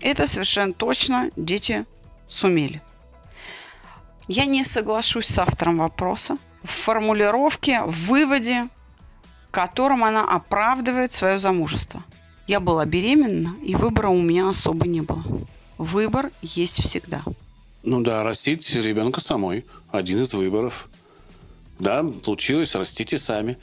Это 0.00 0.26
совершенно 0.26 0.72
точно 0.72 1.30
дети 1.36 1.84
сумели. 2.28 2.80
Я 4.28 4.44
не 4.44 4.62
соглашусь 4.62 5.26
с 5.26 5.38
автором 5.38 5.78
вопроса 5.78 6.36
в 6.62 6.70
формулировке, 6.70 7.82
в 7.82 8.08
выводе, 8.08 8.68
которым 9.50 10.04
она 10.04 10.24
оправдывает 10.24 11.12
свое 11.12 11.38
замужество. 11.38 12.04
Я 12.46 12.60
была 12.60 12.84
беременна, 12.84 13.56
и 13.62 13.74
выбора 13.74 14.08
у 14.08 14.20
меня 14.20 14.48
особо 14.48 14.86
не 14.86 15.00
было. 15.00 15.22
Выбор 15.78 16.30
есть 16.42 16.82
всегда. 16.82 17.22
Ну 17.82 18.00
да, 18.02 18.22
растить 18.22 18.74
ребенка 18.74 19.20
самой. 19.20 19.64
Один 19.90 20.22
из 20.22 20.34
выборов. 20.34 20.88
Да, 21.78 22.04
случилось, 22.24 22.74
растите 22.74 23.18
сами. 23.18 23.56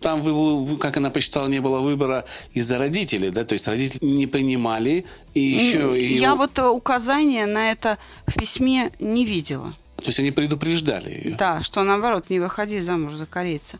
Там, 0.00 0.20
вы, 0.20 0.76
как 0.76 0.96
она 0.98 1.08
посчитала, 1.10 1.48
не 1.48 1.60
было 1.60 1.80
выбора 1.80 2.24
из-за 2.52 2.76
родителей, 2.78 3.30
да, 3.30 3.44
то 3.44 3.54
есть 3.54 3.66
родители 3.66 4.04
не 4.04 4.26
принимали, 4.26 5.06
и 5.32 5.40
еще... 5.40 5.98
и 5.98 6.14
Я 6.18 6.28
его- 6.28 6.36
вот 6.36 6.58
э, 6.58 6.66
указания 6.68 7.46
на 7.46 7.70
это 7.70 7.96
в 8.26 8.38
письме 8.38 8.92
не 8.98 9.24
видела. 9.24 9.74
То 9.96 10.08
есть 10.08 10.18
они 10.20 10.32
предупреждали 10.32 11.10
ее. 11.10 11.36
Да, 11.36 11.62
что 11.62 11.82
наоборот, 11.84 12.28
не 12.28 12.40
выходи 12.40 12.80
замуж 12.80 13.14
за 13.14 13.24
корейца. 13.26 13.78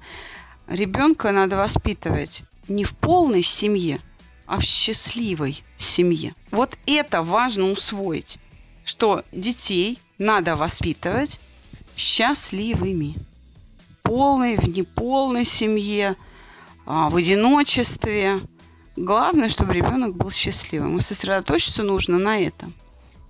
Ребенка 0.68 1.32
надо 1.32 1.56
воспитывать 1.56 2.44
не 2.68 2.84
в 2.84 2.94
полной 2.96 3.42
семье, 3.42 4.00
а 4.46 4.58
в 4.58 4.62
счастливой 4.62 5.62
семье. 5.76 6.34
Вот 6.50 6.78
это 6.86 7.22
важно 7.22 7.70
усвоить, 7.70 8.38
что 8.84 9.22
детей 9.32 9.98
надо 10.18 10.56
воспитывать 10.56 11.40
счастливыми. 11.96 13.16
Полной, 14.02 14.56
в 14.56 14.68
неполной 14.68 15.44
семье, 15.44 16.16
а, 16.86 17.08
в 17.10 17.16
одиночестве. 17.16 18.42
Главное, 18.96 19.48
чтобы 19.48 19.72
ребенок 19.72 20.14
был 20.16 20.30
счастливым. 20.30 20.98
И 20.98 21.00
сосредоточиться 21.00 21.82
нужно 21.82 22.18
на 22.18 22.38
этом. 22.38 22.74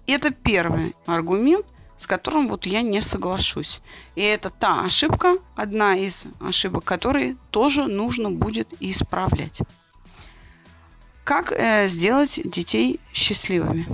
Это 0.06 0.30
первый 0.30 0.96
аргумент, 1.06 1.66
с 1.98 2.06
которым 2.06 2.48
вот 2.48 2.66
я 2.66 2.82
не 2.82 3.00
соглашусь. 3.00 3.80
И 4.16 4.22
это 4.22 4.50
та 4.50 4.82
ошибка, 4.82 5.36
одна 5.54 5.96
из 5.96 6.26
ошибок, 6.40 6.84
которые 6.84 7.36
тоже 7.50 7.86
нужно 7.86 8.30
будет 8.30 8.74
исправлять. 8.80 9.60
Как 11.22 11.52
э, 11.52 11.86
сделать 11.86 12.40
детей 12.44 12.98
счастливыми? 13.12 13.86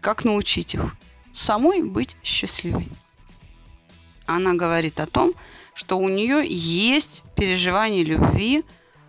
Как 0.00 0.24
научить 0.24 0.74
их 0.74 0.94
самой 1.34 1.82
быть 1.82 2.16
счастливой? 2.22 2.88
Она 4.26 4.54
говорит 4.54 5.00
о 5.00 5.06
том, 5.06 5.30
что 5.32 5.40
у 5.96 6.08
нее 6.08 6.44
есть 6.46 7.22
переживание 7.36 8.02
любви 8.02 8.64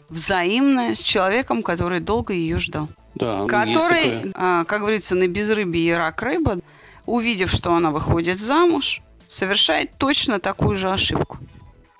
взаимное 0.09 0.95
с 0.95 0.99
человеком, 1.01 1.63
который 1.63 1.99
долго 1.99 2.33
ее 2.33 2.59
ждал 2.59 2.89
Да, 3.15 3.39
есть 3.39 3.49
который, 3.49 4.15
такое. 4.17 4.31
а, 4.35 4.63
как 4.65 4.81
говорится, 4.81 5.15
на 5.15 5.27
безрыбье 5.27 5.83
и 5.83 5.91
рак 5.91 6.21
рыба, 6.21 6.59
увидев, 7.05 7.51
что 7.51 7.73
она 7.73 7.91
выходит 7.91 8.37
замуж, 8.37 9.01
совершает 9.29 9.91
точно 9.97 10.39
такую 10.39 10.75
же 10.75 10.91
ошибку. 10.91 11.37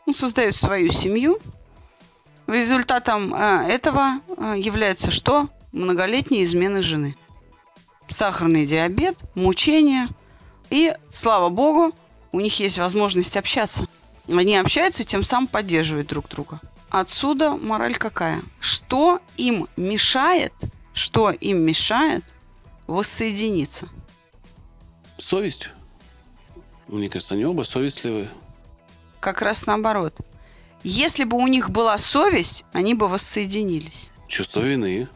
Он 0.06 0.14
создает 0.14 0.56
свою 0.56 0.90
семью. 0.90 1.40
Результатом 2.48 3.34
а, 3.34 3.64
этого 3.64 4.20
а, 4.38 4.56
является 4.56 5.12
что? 5.12 5.50
Многолетние 5.72 6.44
измены 6.44 6.82
жены. 6.82 7.16
Сахарный 8.08 8.66
диабет, 8.66 9.20
мучения. 9.36 10.10
И, 10.72 10.94
слава 11.12 11.50
богу, 11.50 11.94
у 12.32 12.40
них 12.40 12.60
есть 12.60 12.80
возможность 12.80 13.38
общаться. 13.38 13.88
Они 14.30 14.56
общаются 14.58 15.04
тем 15.04 15.24
самым 15.24 15.48
поддерживают 15.48 16.08
друг 16.08 16.30
друга. 16.30 16.62
Отсюда 16.90 17.56
мораль 17.56 17.96
какая? 17.96 18.42
Что 18.60 19.22
им 19.38 19.68
мешает, 19.76 20.54
что 20.94 21.32
им 21.32 21.60
мешает 21.60 22.24
воссоединиться? 22.88 23.90
Совесть. 25.18 25.72
Мне 26.88 27.10
кажется, 27.10 27.36
они 27.36 27.46
оба 27.46 27.64
совестливые. 27.64 28.30
Как 29.20 29.42
раз 29.42 29.66
наоборот. 29.66 30.16
Если 30.84 31.26
бы 31.26 31.38
у 31.38 31.48
них 31.48 31.70
была 31.70 31.98
совесть, 31.98 32.66
они 32.72 32.94
бы 32.94 33.08
воссоединились. 33.08 34.12
Чувство 34.28 34.62
вины. 34.62 35.10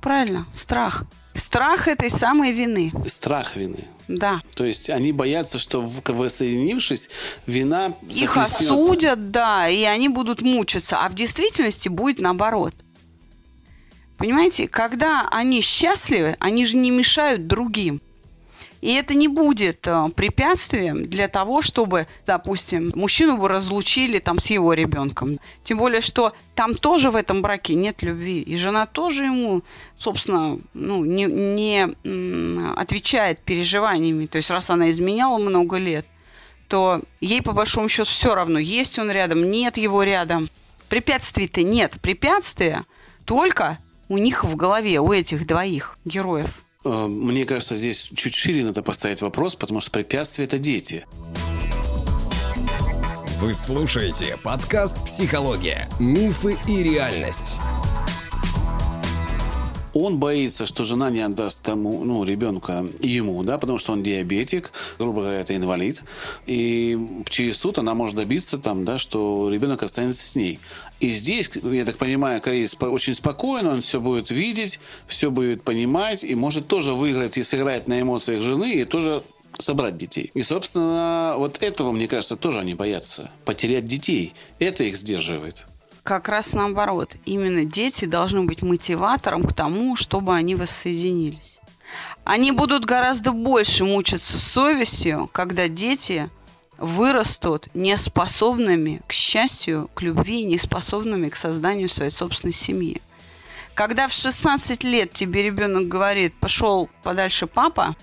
Правильно, 0.00 0.46
страх. 0.52 1.04
Страх 1.34 1.88
этой 1.88 2.08
самой 2.08 2.52
вины. 2.52 2.92
Страх 3.06 3.56
вины. 3.56 3.84
Да. 4.08 4.40
То 4.54 4.64
есть 4.64 4.88
они 4.88 5.12
боятся, 5.12 5.58
что 5.58 5.80
воссоединившись, 6.06 7.10
вина 7.46 7.94
Их 8.08 8.34
захлестнет. 8.34 8.70
осудят, 8.70 9.30
да, 9.30 9.68
и 9.68 9.82
они 9.84 10.08
будут 10.08 10.40
мучиться. 10.40 10.98
А 11.04 11.08
в 11.08 11.14
действительности 11.14 11.88
будет 11.88 12.18
наоборот. 12.18 12.74
Понимаете, 14.16 14.66
когда 14.66 15.28
они 15.30 15.60
счастливы, 15.60 16.36
они 16.40 16.66
же 16.66 16.76
не 16.76 16.90
мешают 16.90 17.46
другим. 17.46 18.00
И 18.80 18.94
это 18.94 19.14
не 19.14 19.26
будет 19.26 19.86
э, 19.86 20.08
препятствием 20.14 21.06
для 21.08 21.26
того, 21.26 21.62
чтобы, 21.62 22.06
допустим, 22.26 22.92
мужчину 22.94 23.36
бы 23.36 23.48
разлучили 23.48 24.18
там 24.18 24.38
с 24.38 24.50
его 24.50 24.72
ребенком. 24.72 25.40
Тем 25.64 25.78
более, 25.78 26.00
что 26.00 26.32
там 26.54 26.74
тоже 26.74 27.10
в 27.10 27.16
этом 27.16 27.42
браке 27.42 27.74
нет 27.74 28.02
любви. 28.02 28.40
И 28.40 28.56
жена 28.56 28.86
тоже 28.86 29.24
ему, 29.24 29.62
собственно, 29.96 30.58
ну, 30.74 31.04
не, 31.04 31.24
не 31.24 31.88
отвечает 32.76 33.40
переживаниями. 33.40 34.26
То 34.26 34.36
есть, 34.36 34.50
раз 34.50 34.70
она 34.70 34.90
изменяла 34.90 35.38
много 35.38 35.76
лет, 35.78 36.06
то 36.68 37.00
ей, 37.20 37.42
по 37.42 37.52
большому 37.52 37.88
счету, 37.88 38.08
все 38.08 38.34
равно, 38.34 38.58
есть 38.58 38.98
он 38.98 39.10
рядом, 39.10 39.50
нет 39.50 39.76
его 39.76 40.02
рядом. 40.04 40.50
Препятствий-то 40.88 41.62
нет. 41.62 41.98
Препятствия 42.00 42.84
только 43.24 43.78
у 44.08 44.18
них 44.18 44.44
в 44.44 44.54
голове, 44.54 45.00
у 45.00 45.12
этих 45.12 45.46
двоих 45.46 45.98
героев. 46.04 46.67
Э, 46.84 47.06
мне 47.06 47.44
кажется, 47.44 47.76
здесь 47.76 48.10
чуть 48.14 48.34
шире 48.34 48.64
надо 48.64 48.82
поставить 48.82 49.22
вопрос, 49.22 49.56
потому 49.56 49.80
что 49.80 49.90
препятствия– 49.90 50.44
это 50.46 50.58
дети. 50.58 51.06
Вы 53.40 53.54
слушаете 53.54 54.36
подкаст 54.42 55.04
«Психология. 55.04 55.88
Мифы 56.00 56.56
и 56.66 56.82
реальность» 56.82 57.56
он 59.94 60.18
боится, 60.18 60.66
что 60.66 60.84
жена 60.84 61.10
не 61.10 61.20
отдаст 61.20 61.62
тому, 61.62 62.04
ну, 62.04 62.24
ребенка 62.24 62.86
ему, 63.00 63.42
да, 63.42 63.58
потому 63.58 63.78
что 63.78 63.92
он 63.92 64.02
диабетик, 64.02 64.72
грубо 64.98 65.22
говоря, 65.22 65.40
это 65.40 65.56
инвалид. 65.56 66.02
И 66.46 67.24
через 67.28 67.58
суд 67.58 67.78
она 67.78 67.94
может 67.94 68.16
добиться 68.16 68.58
там, 68.58 68.84
да, 68.84 68.98
что 68.98 69.50
ребенок 69.50 69.82
останется 69.82 70.22
с 70.22 70.36
ней. 70.36 70.60
И 71.00 71.10
здесь, 71.10 71.50
я 71.62 71.84
так 71.84 71.96
понимаю, 71.96 72.40
кореец 72.40 72.76
очень 72.80 73.14
спокойно, 73.14 73.70
он 73.70 73.80
все 73.80 74.00
будет 74.00 74.30
видеть, 74.30 74.80
все 75.06 75.30
будет 75.30 75.62
понимать 75.62 76.24
и 76.24 76.34
может 76.34 76.66
тоже 76.66 76.92
выиграть 76.92 77.38
и 77.38 77.42
сыграть 77.42 77.86
на 77.86 78.00
эмоциях 78.00 78.42
жены 78.42 78.74
и 78.74 78.84
тоже 78.84 79.22
собрать 79.58 79.96
детей. 79.96 80.30
И, 80.34 80.42
собственно, 80.42 81.34
вот 81.36 81.62
этого, 81.62 81.92
мне 81.92 82.08
кажется, 82.08 82.36
тоже 82.36 82.58
они 82.58 82.74
боятся. 82.74 83.30
Потерять 83.44 83.84
детей. 83.84 84.34
Это 84.58 84.84
их 84.84 84.96
сдерживает 84.96 85.64
как 86.08 86.30
раз 86.30 86.54
наоборот. 86.54 87.16
Именно 87.26 87.66
дети 87.66 88.06
должны 88.06 88.42
быть 88.44 88.62
мотиватором 88.62 89.42
к 89.44 89.52
тому, 89.52 89.94
чтобы 89.94 90.34
они 90.34 90.54
воссоединились. 90.54 91.58
Они 92.24 92.50
будут 92.50 92.86
гораздо 92.86 93.32
больше 93.32 93.84
мучиться 93.84 94.38
совестью, 94.38 95.28
когда 95.30 95.68
дети 95.68 96.30
вырастут 96.78 97.68
неспособными 97.74 99.02
к 99.06 99.12
счастью, 99.12 99.90
к 99.94 100.02
любви, 100.02 100.44
неспособными 100.44 101.28
к 101.28 101.36
созданию 101.36 101.88
своей 101.88 102.10
собственной 102.10 102.52
семьи. 102.52 103.02
Когда 103.74 104.08
в 104.08 104.12
16 104.12 104.84
лет 104.84 105.12
тебе 105.12 105.42
ребенок 105.42 105.88
говорит, 105.88 106.34
пошел 106.38 106.88
подальше 107.02 107.46
папа, 107.46 107.96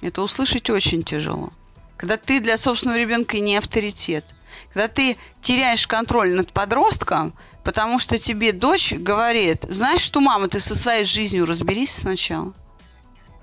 это 0.00 0.22
услышать 0.22 0.70
очень 0.70 1.02
тяжело. 1.02 1.52
Когда 1.96 2.16
ты 2.16 2.40
для 2.40 2.56
собственного 2.56 2.98
ребенка 2.98 3.38
не 3.38 3.56
авторитет, 3.56 4.24
когда 4.72 4.88
ты 4.88 5.16
теряешь 5.40 5.86
контроль 5.86 6.34
над 6.34 6.52
подростком, 6.52 7.32
потому 7.62 7.98
что 7.98 8.18
тебе 8.18 8.52
дочь 8.52 8.92
говорит, 8.92 9.64
знаешь 9.68 10.02
что, 10.02 10.20
мама, 10.20 10.48
ты 10.48 10.60
со 10.60 10.74
своей 10.74 11.04
жизнью 11.04 11.46
разберись 11.46 11.94
сначала, 11.94 12.52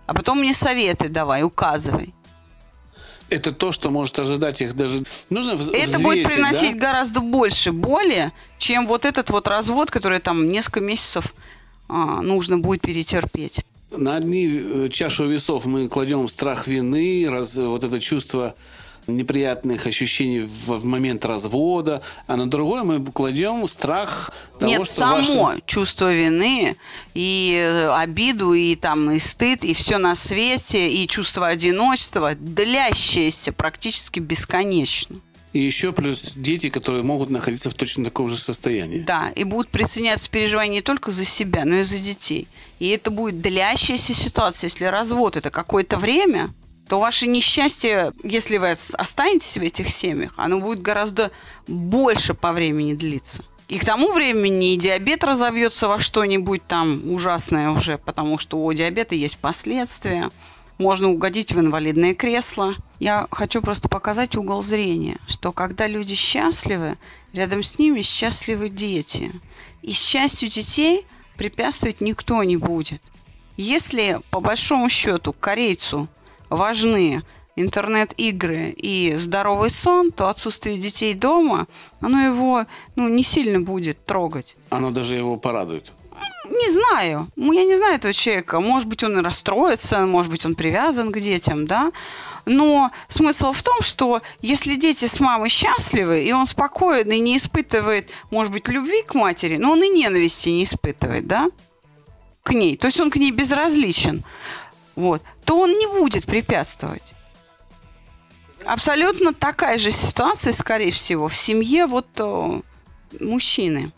а 0.07 0.13
потом 0.13 0.39
мне 0.39 0.53
советы 0.53 1.09
давай, 1.09 1.43
указывай. 1.43 2.13
Это 3.31 3.53
то, 3.53 3.71
что 3.71 3.89
может 3.89 4.19
ожидать 4.19 4.61
их 4.61 4.75
даже... 4.75 5.03
Нужно 5.29 5.55
взвесить, 5.55 5.89
Это 5.89 6.03
будет 6.03 6.27
приносить 6.27 6.73
да? 6.73 6.87
гораздо 6.87 7.21
больше 7.21 7.71
боли, 7.71 8.31
чем 8.57 8.87
вот 8.87 9.05
этот 9.05 9.29
вот 9.29 9.47
развод, 9.47 9.89
который 9.89 10.19
там 10.19 10.51
несколько 10.51 10.81
месяцев 10.81 11.33
а, 11.87 12.21
нужно 12.21 12.57
будет 12.57 12.81
перетерпеть. 12.81 13.61
На 13.91 14.17
одни 14.17 14.47
э, 14.47 14.89
чашу 14.89 15.27
весов 15.27 15.65
мы 15.65 15.87
кладем 15.87 16.27
страх 16.27 16.67
вины, 16.67 17.27
раз, 17.29 17.55
вот 17.55 17.85
это 17.85 18.01
чувство 18.01 18.53
неприятных 19.15 19.85
ощущений 19.85 20.39
в 20.65 20.85
момент 20.85 21.25
развода, 21.25 22.01
а 22.27 22.35
на 22.35 22.49
другое 22.49 22.83
мы 22.83 23.03
кладем 23.05 23.67
страх 23.67 24.31
того, 24.59 24.71
Нет, 24.71 24.85
что 24.85 24.95
само 24.95 25.43
ваши... 25.43 25.61
чувство 25.65 26.13
вины 26.13 26.75
и 27.13 27.55
э, 27.57 27.93
обиду, 27.93 28.53
и 28.53 28.75
там 28.75 29.11
и 29.11 29.19
стыд, 29.19 29.63
и 29.63 29.73
все 29.73 29.97
на 29.97 30.15
свете, 30.15 30.89
и 30.89 31.07
чувство 31.07 31.47
одиночества, 31.47 32.35
длящееся 32.35 33.51
практически 33.51 34.19
бесконечно. 34.19 35.19
И 35.53 35.59
еще 35.59 35.91
плюс 35.91 36.33
дети, 36.35 36.69
которые 36.69 37.03
могут 37.03 37.29
находиться 37.29 37.69
в 37.69 37.73
точно 37.73 38.05
таком 38.05 38.29
же 38.29 38.37
состоянии. 38.37 39.01
Да, 39.01 39.31
и 39.35 39.43
будут 39.43 39.67
присоединяться 39.67 40.29
переживания 40.29 40.75
не 40.75 40.81
только 40.81 41.11
за 41.11 41.25
себя, 41.25 41.65
но 41.65 41.77
и 41.77 41.83
за 41.83 41.97
детей. 41.97 42.47
И 42.79 42.87
это 42.87 43.11
будет 43.11 43.41
длящаяся 43.41 44.13
ситуация. 44.13 44.69
Если 44.69 44.85
развод 44.85 45.35
это 45.35 45.49
какое-то 45.51 45.97
время, 45.97 46.53
то 46.91 46.99
ваше 46.99 47.25
несчастье, 47.25 48.11
если 48.21 48.57
вы 48.57 48.71
останетесь 48.71 49.57
в 49.57 49.61
этих 49.61 49.89
семьях, 49.89 50.33
оно 50.35 50.59
будет 50.59 50.81
гораздо 50.81 51.31
больше 51.65 52.33
по 52.33 52.51
времени 52.51 52.95
длиться. 52.95 53.45
И 53.69 53.79
к 53.79 53.85
тому 53.85 54.11
времени 54.11 54.73
и 54.73 54.77
диабет 54.77 55.23
разовьется 55.23 55.87
во 55.87 55.99
что-нибудь 55.99 56.67
там 56.67 57.09
ужасное 57.13 57.69
уже, 57.69 57.97
потому 57.97 58.37
что 58.37 58.57
у 58.57 58.73
диабета 58.73 59.15
есть 59.15 59.37
последствия. 59.37 60.31
Можно 60.79 61.09
угодить 61.11 61.53
в 61.53 61.59
инвалидное 61.61 62.13
кресло. 62.13 62.75
Я 62.99 63.25
хочу 63.31 63.61
просто 63.61 63.87
показать 63.87 64.35
угол 64.35 64.61
зрения, 64.61 65.15
что 65.29 65.53
когда 65.53 65.87
люди 65.87 66.13
счастливы, 66.15 66.97
рядом 67.31 67.63
с 67.63 67.77
ними 67.77 68.01
счастливы 68.01 68.67
дети. 68.67 69.31
И 69.81 69.93
счастью 69.93 70.49
детей 70.49 71.05
препятствовать 71.37 72.01
никто 72.01 72.43
не 72.43 72.57
будет. 72.57 73.01
Если, 73.55 74.19
по 74.29 74.41
большому 74.41 74.89
счету, 74.89 75.31
корейцу– 75.31 76.09
важны 76.51 77.23
интернет-игры 77.55 78.73
и 78.77 79.15
здоровый 79.15 79.69
сон, 79.69 80.11
то 80.11 80.29
отсутствие 80.29 80.77
детей 80.77 81.13
дома, 81.13 81.67
оно 81.99 82.21
его 82.21 82.65
ну, 82.95 83.09
не 83.09 83.23
сильно 83.23 83.59
будет 83.59 84.05
трогать. 84.05 84.55
Оно 84.69 84.91
даже 84.91 85.15
его 85.15 85.37
порадует. 85.37 85.93
Не 86.49 86.71
знаю. 86.71 87.27
Ну, 87.35 87.53
я 87.53 87.63
не 87.63 87.75
знаю 87.75 87.95
этого 87.95 88.13
человека. 88.13 88.59
Может 88.59 88.87
быть, 88.87 89.03
он 89.03 89.17
расстроится, 89.19 90.05
может 90.05 90.31
быть, 90.31 90.45
он 90.45 90.55
привязан 90.55 91.11
к 91.11 91.19
детям, 91.19 91.65
да. 91.65 91.91
Но 92.45 92.91
смысл 93.07 93.53
в 93.53 93.63
том, 93.63 93.81
что 93.81 94.21
если 94.41 94.75
дети 94.75 95.05
с 95.05 95.19
мамой 95.19 95.49
счастливы, 95.49 96.23
и 96.23 96.31
он 96.33 96.45
спокоен 96.45 97.09
и 97.09 97.19
не 97.19 97.37
испытывает, 97.37 98.09
может 98.31 98.51
быть, 98.51 98.67
любви 98.67 99.01
к 99.03 99.13
матери, 99.13 99.57
но 99.57 99.71
он 99.71 99.83
и 99.83 99.87
ненависти 99.87 100.49
не 100.49 100.63
испытывает, 100.65 101.25
да, 101.25 101.49
к 102.43 102.51
ней. 102.51 102.75
То 102.75 102.87
есть 102.87 102.99
он 102.99 103.11
к 103.11 103.15
ней 103.15 103.31
безразличен 103.31 104.23
вот, 104.95 105.21
то 105.45 105.59
он 105.59 105.71
не 105.71 105.87
будет 105.87 106.25
препятствовать. 106.25 107.13
Абсолютно 108.65 109.33
такая 109.33 109.77
же 109.77 109.91
ситуация, 109.91 110.53
скорее 110.53 110.91
всего, 110.91 111.27
в 111.27 111.35
семье 111.35 111.87
вот 111.87 112.07
э, 112.17 112.61
мужчины. 113.19 113.91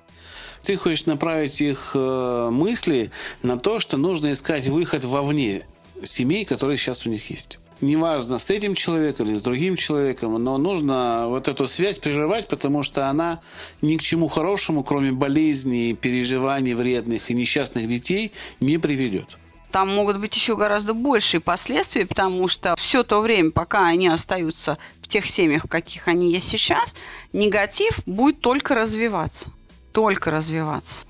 Ты 0.61 0.77
хочешь 0.77 1.05
направить 1.05 1.61
их 1.61 1.91
э, 1.93 2.49
мысли 2.49 3.11
на 3.41 3.59
то, 3.59 3.79
что 3.79 3.97
нужно 3.97 4.31
искать 4.31 4.67
выход 4.67 5.03
вовне 5.03 5.65
семей, 6.03 6.45
которые 6.45 6.77
сейчас 6.77 7.05
у 7.05 7.09
них 7.09 7.29
есть. 7.29 7.59
Неважно, 7.81 8.37
с 8.37 8.49
этим 8.49 8.75
человеком 8.75 9.27
или 9.27 9.37
с 9.37 9.41
другим 9.41 9.75
человеком, 9.75 10.41
но 10.41 10.57
нужно 10.57 11.25
вот 11.27 11.49
эту 11.49 11.67
связь 11.67 11.99
прерывать, 11.99 12.47
потому 12.47 12.81
что 12.81 13.09
она 13.09 13.41
ни 13.81 13.97
к 13.97 14.01
чему 14.01 14.29
хорошему, 14.29 14.85
кроме 14.85 15.11
болезней, 15.11 15.93
переживаний 15.93 16.75
вредных 16.75 17.29
и 17.29 17.33
несчастных 17.33 17.89
детей, 17.89 18.31
не 18.61 18.77
приведет 18.77 19.37
там 19.73 19.89
могут 19.89 20.19
быть 20.19 20.35
еще 20.35 20.55
гораздо 20.55 20.93
большие 20.93 21.41
последствия, 21.41 22.05
потому 22.05 22.47
что 22.47 22.75
все 22.77 23.01
то 23.01 23.21
время, 23.21 23.49
пока 23.49 23.87
они 23.87 24.07
остаются 24.07 24.77
в 25.01 25.07
тех 25.07 25.25
семьях, 25.25 25.63
в 25.65 25.67
каких 25.67 26.07
они 26.07 26.31
есть 26.31 26.47
сейчас, 26.47 26.95
негатив 27.33 28.01
будет 28.05 28.39
только 28.39 28.75
развиваться. 28.75 29.49
Только 29.91 30.29
развиваться. 30.29 31.07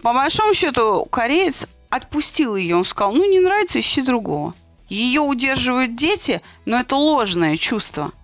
По 0.00 0.14
большому 0.14 0.54
счету, 0.54 1.04
кореец 1.04 1.66
отпустил 1.90 2.56
ее. 2.56 2.76
Он 2.76 2.86
сказал, 2.86 3.12
ну, 3.12 3.30
не 3.30 3.38
нравится, 3.38 3.80
ищи 3.80 4.00
другого. 4.00 4.54
Ее 4.88 5.20
удерживают 5.20 5.94
дети, 5.94 6.40
но 6.64 6.80
это 6.80 6.96
ложное 6.96 7.58
чувство– 7.58 8.12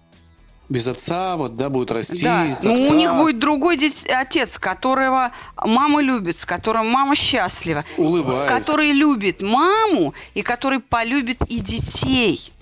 без 0.71 0.87
отца, 0.87 1.37
вот, 1.37 1.57
да, 1.57 1.69
будет 1.69 1.91
расти. 1.91 2.23
Да, 2.25 2.59
ну 2.63 2.73
у 2.73 2.95
них 2.95 3.13
будет 3.15 3.39
другой 3.39 3.77
дит- 3.77 4.09
отец, 4.09 4.59
которого 4.59 5.33
мама 5.57 6.01
любит, 6.01 6.39
с 6.39 6.47
которым 6.47 6.87
мама 6.87 7.17
счастлива. 7.17 7.85
Улыбается. 7.99 8.57
Который 8.57 8.93
любит 8.93 9.43
маму 9.43 10.15
и 10.33 10.43
который 10.43 10.79
полюбит 10.79 11.43
и 11.49 11.59
детей. 11.59 12.53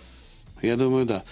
Я 0.63 0.77
думаю, 0.77 1.05
да. 1.05 1.23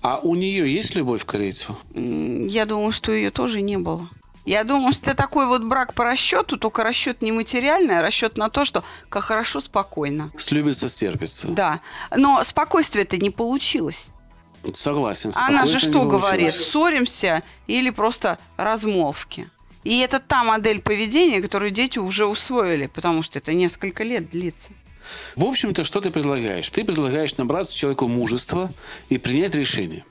А 0.00 0.18
у 0.22 0.34
нее 0.34 0.72
есть 0.72 0.96
любовь 0.96 1.24
к 1.24 1.28
корейцу? 1.28 1.78
Я 1.94 2.64
думаю, 2.64 2.92
что 2.92 3.12
ее 3.12 3.30
тоже 3.30 3.60
не 3.60 3.76
было. 3.76 4.08
Я 4.44 4.64
думаю, 4.64 4.92
что 4.92 5.10
это 5.10 5.22
такой 5.22 5.46
вот 5.46 5.62
брак 5.62 5.94
по 5.94 6.02
расчету, 6.02 6.56
только 6.56 6.82
расчет 6.82 7.22
не 7.22 7.30
материальный, 7.30 8.00
а 8.00 8.02
расчет 8.02 8.36
на 8.36 8.48
то, 8.48 8.64
что 8.64 8.82
как 9.08 9.22
хорошо, 9.22 9.60
спокойно. 9.60 10.30
Слюбится, 10.36 10.88
стерпится. 10.88 11.48
Да. 11.48 11.80
Но 12.16 12.42
спокойствие 12.42 13.04
это 13.04 13.18
не 13.18 13.30
получилось. 13.30 14.06
Согласен. 14.74 15.32
Она 15.36 15.66
же 15.66 15.78
что 15.80 16.04
говорит? 16.04 16.54
Ссоримся 16.54 17.42
или 17.66 17.90
просто 17.90 18.38
размолвки. 18.56 19.50
И 19.84 19.98
это 19.98 20.20
та 20.20 20.44
модель 20.44 20.80
поведения, 20.80 21.42
которую 21.42 21.72
дети 21.72 21.98
уже 21.98 22.26
усвоили, 22.26 22.86
потому 22.86 23.22
что 23.22 23.38
это 23.38 23.52
несколько 23.52 24.04
лет 24.04 24.30
длится. 24.30 24.70
В 25.34 25.44
общем-то, 25.44 25.84
что 25.84 26.00
ты 26.00 26.10
предлагаешь? 26.10 26.68
Ты 26.70 26.84
предлагаешь 26.84 27.36
набраться 27.36 27.76
человеку 27.76 28.06
мужества 28.06 28.70
и 29.08 29.18
принять 29.18 29.54
решение. 29.56 30.04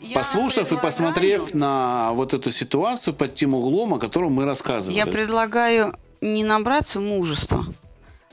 Я 0.00 0.16
Послушав 0.16 0.64
и 0.64 0.76
предлагаю- 0.76 0.82
посмотрев 0.82 1.54
на 1.54 2.12
вот 2.12 2.34
эту 2.34 2.50
ситуацию 2.52 3.14
под 3.14 3.34
тем 3.34 3.54
углом, 3.54 3.94
о 3.94 3.98
котором 3.98 4.32
мы 4.32 4.44
рассказывали. 4.44 4.96
Я 4.96 5.06
предлагаю 5.06 5.96
не 6.20 6.44
набраться 6.44 7.00
мужества, 7.00 7.66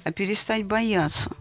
а 0.04 0.12
перестать 0.12 0.66
бояться. 0.66 1.32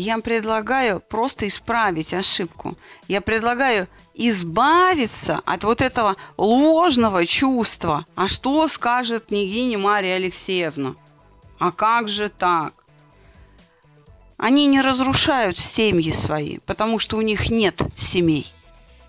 Я 0.00 0.18
предлагаю 0.18 1.00
просто 1.00 1.48
исправить 1.48 2.14
ошибку. 2.14 2.78
Я 3.08 3.20
предлагаю 3.20 3.88
избавиться 4.14 5.42
от 5.44 5.64
вот 5.64 5.82
этого 5.82 6.14
ложного 6.36 7.26
чувства. 7.26 8.06
А 8.14 8.28
что 8.28 8.68
скажет 8.68 9.26
княгиня 9.26 9.76
Мария 9.76 10.14
Алексеевна? 10.14 10.94
А 11.58 11.72
как 11.72 12.08
же 12.08 12.28
так? 12.28 12.74
Они 14.36 14.68
не 14.68 14.82
разрушают 14.82 15.58
семьи 15.58 16.12
свои, 16.12 16.58
потому 16.58 17.00
что 17.00 17.16
у 17.16 17.20
них 17.20 17.50
нет 17.50 17.82
семей. 17.96 18.54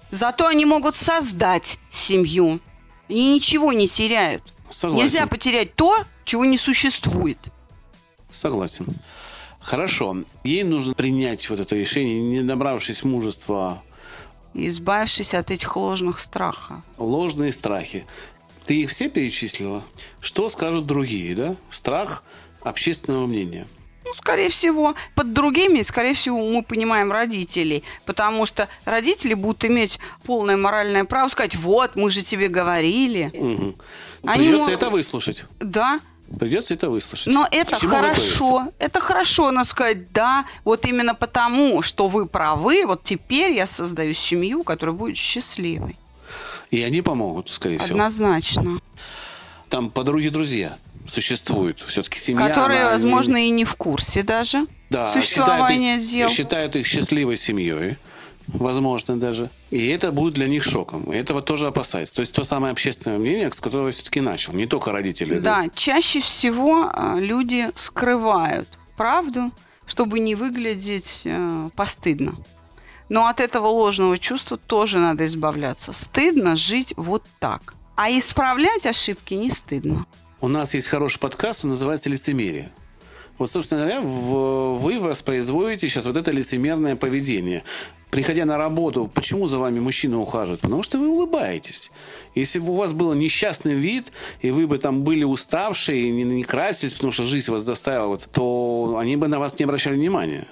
Зато 0.10 0.48
они 0.48 0.66
могут 0.66 0.96
создать 0.96 1.78
семью. 1.92 2.60
Они 3.08 3.36
ничего 3.36 3.74
не 3.74 3.88
теряют. 3.88 4.42
Согласен. 4.72 5.04
Нельзя 5.04 5.28
потерять 5.28 5.76
то, 5.76 6.04
чего 6.26 6.46
не 6.46 6.58
существует. 6.58 7.38
Согласен. 8.32 8.88
Хорошо. 9.60 10.18
Ей 10.44 10.64
нужно 10.64 10.94
принять 10.94 11.50
вот 11.50 11.60
это 11.60 11.76
решение, 11.76 12.22
не 12.22 12.42
набравшись 12.42 13.04
мужества, 13.04 13.82
Избавившись 14.56 15.36
от 15.36 15.52
этих 15.52 15.76
ложных 15.76 16.18
страхов. 16.20 16.78
ложные 16.98 17.52
страхи. 17.52 18.06
Ты 18.66 18.82
их 18.82 18.90
все 18.90 19.08
перечислила? 19.10 19.84
Что 20.22 20.50
скажут 20.50 20.86
другие, 20.88 21.36
да? 21.36 21.56
Страх 21.70 22.24
общественного 22.62 23.28
мнения. 23.28 23.68
Ну, 24.06 24.14
скорее 24.16 24.50
всего, 24.50 24.96
под 25.14 25.34
другими, 25.34 25.84
скорее 25.84 26.16
всего, 26.16 26.40
мы 26.50 26.64
понимаем 26.64 27.12
родителей, 27.12 27.84
потому 28.06 28.48
что 28.48 28.68
родители 28.86 29.36
будут 29.36 29.66
иметь 29.66 30.00
полное 30.24 30.58
моральное 30.58 31.04
право 31.06 31.28
сказать, 31.28 31.56
вот, 31.56 31.96
мы 31.96 32.10
же 32.10 32.24
тебе 32.24 32.48
говорили. 32.48 33.32
Мгм. 33.36 33.76
Они 34.24 34.46
Придется 34.46 34.66
могут- 34.72 34.74
это 34.82 34.90
выслушать. 34.90 35.44
Да, 35.60 36.00
Придется 36.38 36.74
это 36.74 36.90
выслушать. 36.90 37.34
но 37.34 37.48
это 37.50 37.76
хорошо. 37.76 38.68
Это 38.78 39.00
хорошо, 39.00 39.52
надо 39.52 39.68
сказать, 39.68 40.12
да, 40.12 40.46
вот 40.64 40.86
именно 40.86 41.16
потому, 41.16 41.82
что 41.82 42.08
вы 42.08 42.28
правы, 42.28 42.86
вот 42.86 43.04
теперь 43.04 43.52
я 43.52 43.66
создаю 43.66 44.14
семью, 44.14 44.64
которая 44.64 44.96
будет 44.96 45.18
счастливой. 45.18 45.98
И 46.72 46.84
они 46.84 47.02
помогут, 47.02 47.50
скорее 47.50 47.80
всего. 47.80 47.96
Однозначно. 47.96 48.80
Там 49.70 49.90
подруги-друзья 49.90 50.78
существуют. 51.08 51.80
Все-таки 51.80 52.20
семья. 52.20 52.48
Которые, 52.48 52.82
она 52.82 52.92
возможно, 52.92 53.38
и 53.38 53.50
не 53.50 53.66
в 53.66 53.76
курсе 53.76 54.22
даже 54.24 54.68
да, 54.90 55.08
существования 55.08 56.00
считают 56.00 56.04
их, 56.04 56.12
дел. 56.12 56.30
считают 56.30 56.76
их 56.76 56.88
счастливой 56.88 57.38
семьей. 57.38 57.98
Возможно, 58.48 59.20
даже. 59.20 59.50
И 59.70 59.88
это 59.88 60.12
будет 60.12 60.34
для 60.34 60.48
них 60.48 60.64
шоком. 60.64 61.04
И 61.14 61.16
этого 61.16 61.42
тоже 61.42 61.68
опасается. 61.68 62.16
То 62.16 62.22
есть 62.22 62.34
то 62.34 62.44
самое 62.44 62.72
общественное 62.72 63.20
мнение, 63.20 63.52
с 63.52 63.60
которого 63.60 63.88
я 63.88 63.92
все-таки 63.92 64.20
начал. 64.20 64.54
Не 64.54 64.66
только 64.66 64.92
родители. 64.92 65.40
Да, 65.40 65.68
чаще 65.74 66.20
всего 66.20 66.90
а, 66.92 67.18
люди 67.20 67.70
скрывают 67.76 68.68
правду, 68.98 69.52
чтобы 69.86 70.20
не 70.20 70.36
выглядеть 70.36 71.22
э, 71.26 71.70
постыдно. 71.76 72.36
Но 73.10 73.28
от 73.28 73.40
этого 73.40 73.68
ложного 73.68 74.18
чувства 74.18 74.58
тоже 74.58 75.00
надо 75.00 75.26
избавляться. 75.26 75.94
Стыдно 75.94 76.56
жить 76.56 76.94
вот 76.96 77.24
так. 77.40 77.74
А 77.96 78.10
исправлять 78.12 78.86
ошибки 78.86 79.34
не 79.34 79.50
стыдно. 79.52 80.06
У 80.42 80.48
нас 80.48 80.74
есть 80.74 80.88
хороший 80.88 81.20
подкаст, 81.20 81.66
он 81.66 81.72
называется 81.72 82.10
«Лицемерие». 82.10 82.72
Вот, 83.40 83.50
собственно 83.50 83.82
говоря, 83.82 84.02
вы 84.02 85.00
воспроизводите 85.00 85.88
сейчас 85.88 86.06
вот 86.06 86.18
это 86.18 86.32
лицемерное 86.32 86.96
поведение. 86.96 87.64
Приходя 88.12 88.46
на 88.46 88.58
работу, 88.58 89.10
почему 89.14 89.48
за 89.48 89.60
вами 89.60 89.80
мужчина 89.80 90.20
ухаживает? 90.20 90.62
Потому 90.62 90.84
что 90.84 90.98
вы 90.98 91.08
улыбаетесь. 91.08 91.92
Если 92.36 92.60
бы 92.60 92.72
у 92.72 92.76
вас 92.76 92.94
был 92.94 93.14
несчастный 93.14 93.76
вид, 93.76 94.12
и 94.42 94.52
вы 94.52 94.68
бы 94.68 94.78
там 94.78 95.04
были 95.04 95.24
уставшие, 95.24 96.12
не, 96.12 96.24
не 96.24 96.44
красились, 96.44 96.94
потому 96.94 97.12
что 97.12 97.24
жизнь 97.24 97.52
вас 97.52 97.64
заставила, 97.64 98.08
вот, 98.08 98.28
то 98.32 98.98
они 99.00 99.16
бы 99.16 99.28
на 99.28 99.40
вас 99.40 99.58
не 99.58 99.64
обращали 99.64 99.96
внимания. 99.96 100.48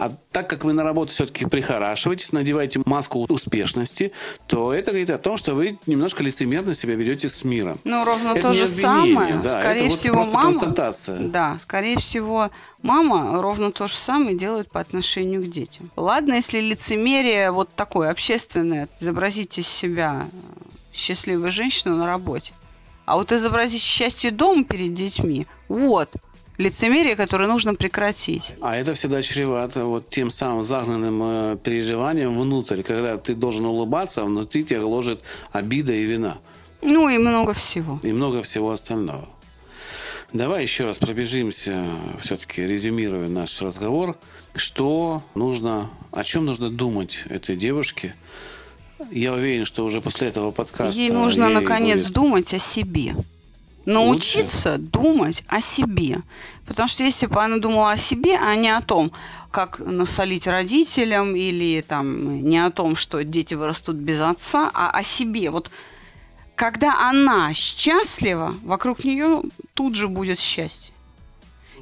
А 0.00 0.10
так 0.32 0.48
как 0.48 0.64
вы 0.64 0.72
на 0.72 0.82
работу 0.82 1.12
все-таки 1.12 1.44
прихорашиваетесь, 1.44 2.32
надеваете 2.32 2.80
маску 2.86 3.26
успешности, 3.28 4.12
то 4.46 4.72
это 4.72 4.92
говорит 4.92 5.10
о 5.10 5.18
том, 5.18 5.36
что 5.36 5.54
вы 5.54 5.78
немножко 5.84 6.22
лицемерно 6.22 6.72
себя 6.72 6.94
ведете 6.94 7.28
с 7.28 7.44
миром. 7.44 7.78
Ну, 7.84 8.02
ровно 8.02 8.30
Это 8.30 8.48
то 8.48 8.54
же 8.54 8.62
обвинение, 8.64 9.14
самое. 9.14 9.34
да, 9.42 9.50
скорее 9.50 9.80
это 9.80 9.84
вот 9.90 9.98
всего, 9.98 10.14
просто 10.14 10.34
мама. 10.36 10.50
констатация. 10.52 11.18
Да, 11.28 11.58
скорее 11.60 11.98
всего, 11.98 12.50
мама 12.82 13.42
ровно 13.42 13.72
то 13.72 13.88
же 13.88 13.94
самое 13.94 14.34
делает 14.34 14.70
по 14.70 14.80
отношению 14.80 15.42
к 15.42 15.50
детям. 15.50 15.90
Ладно, 15.96 16.32
если 16.32 16.60
лицемерие 16.60 17.50
вот 17.50 17.68
такое 17.74 18.10
общественное, 18.10 18.88
изобразить 19.00 19.58
из 19.58 19.68
себя 19.68 20.28
э, 20.32 20.94
счастливую 20.94 21.50
женщину 21.50 21.96
на 21.96 22.06
работе. 22.06 22.54
А 23.04 23.16
вот 23.16 23.32
изобразить 23.32 23.82
счастье 23.82 24.30
дома 24.30 24.64
перед 24.64 24.94
детьми, 24.94 25.46
вот 25.68 26.10
лицемерие, 26.60 27.16
которое 27.16 27.46
нужно 27.48 27.74
прекратить. 27.74 28.54
А 28.60 28.76
это 28.76 28.94
всегда 28.94 29.22
чревато 29.22 29.84
вот 29.86 30.08
тем 30.08 30.30
самым 30.30 30.62
загнанным 30.62 31.20
э, 31.22 31.56
переживанием 31.62 32.38
внутрь, 32.38 32.82
когда 32.82 33.16
ты 33.16 33.34
должен 33.34 33.64
улыбаться, 33.66 34.22
а 34.22 34.24
внутри 34.26 34.64
тебя 34.64 34.80
гложет 34.80 35.22
обида 35.52 35.92
и 35.92 36.04
вина. 36.04 36.38
Ну 36.82 37.08
и 37.08 37.18
много 37.18 37.52
всего. 37.54 37.98
И 38.02 38.12
много 38.12 38.42
всего 38.42 38.70
остального. 38.70 39.28
Давай 40.32 40.62
еще 40.62 40.84
раз 40.84 40.98
пробежимся, 40.98 41.84
все-таки 42.20 42.62
резюмируя 42.62 43.28
наш 43.28 43.60
разговор. 43.62 44.16
Что 44.54 45.22
нужно, 45.34 45.90
о 46.12 46.22
чем 46.22 46.44
нужно 46.46 46.70
думать 46.70 47.24
этой 47.28 47.56
девушке? 47.56 48.14
Я 49.10 49.32
уверен, 49.32 49.64
что 49.64 49.84
уже 49.84 50.00
после 50.00 50.28
этого 50.28 50.50
подкаста... 50.52 51.00
Ей 51.00 51.10
нужно, 51.10 51.46
ей 51.46 51.54
наконец, 51.54 52.02
будет- 52.04 52.12
думать 52.12 52.54
о 52.54 52.58
себе. 52.58 53.14
Научиться 53.86 54.78
думать 54.78 55.42
о 55.48 55.60
себе. 55.60 56.22
Потому 56.66 56.88
что 56.88 57.02
если 57.02 57.26
бы 57.26 57.42
она 57.42 57.58
думала 57.58 57.92
о 57.92 57.96
себе, 57.96 58.36
а 58.36 58.54
не 58.54 58.68
о 58.68 58.80
том, 58.80 59.12
как 59.50 59.78
насолить 59.78 60.46
родителям, 60.46 61.34
или 61.34 61.80
там 61.80 62.42
не 62.44 62.58
о 62.58 62.70
том, 62.70 62.94
что 62.94 63.24
дети 63.24 63.54
вырастут 63.54 63.96
без 63.96 64.20
отца, 64.20 64.70
а 64.74 64.90
о 64.90 65.02
себе. 65.02 65.50
Вот 65.50 65.70
когда 66.54 67.08
она 67.08 67.52
счастлива, 67.54 68.54
вокруг 68.62 69.04
нее 69.04 69.42
тут 69.74 69.94
же 69.94 70.08
будет 70.08 70.38
счастье. 70.38 70.92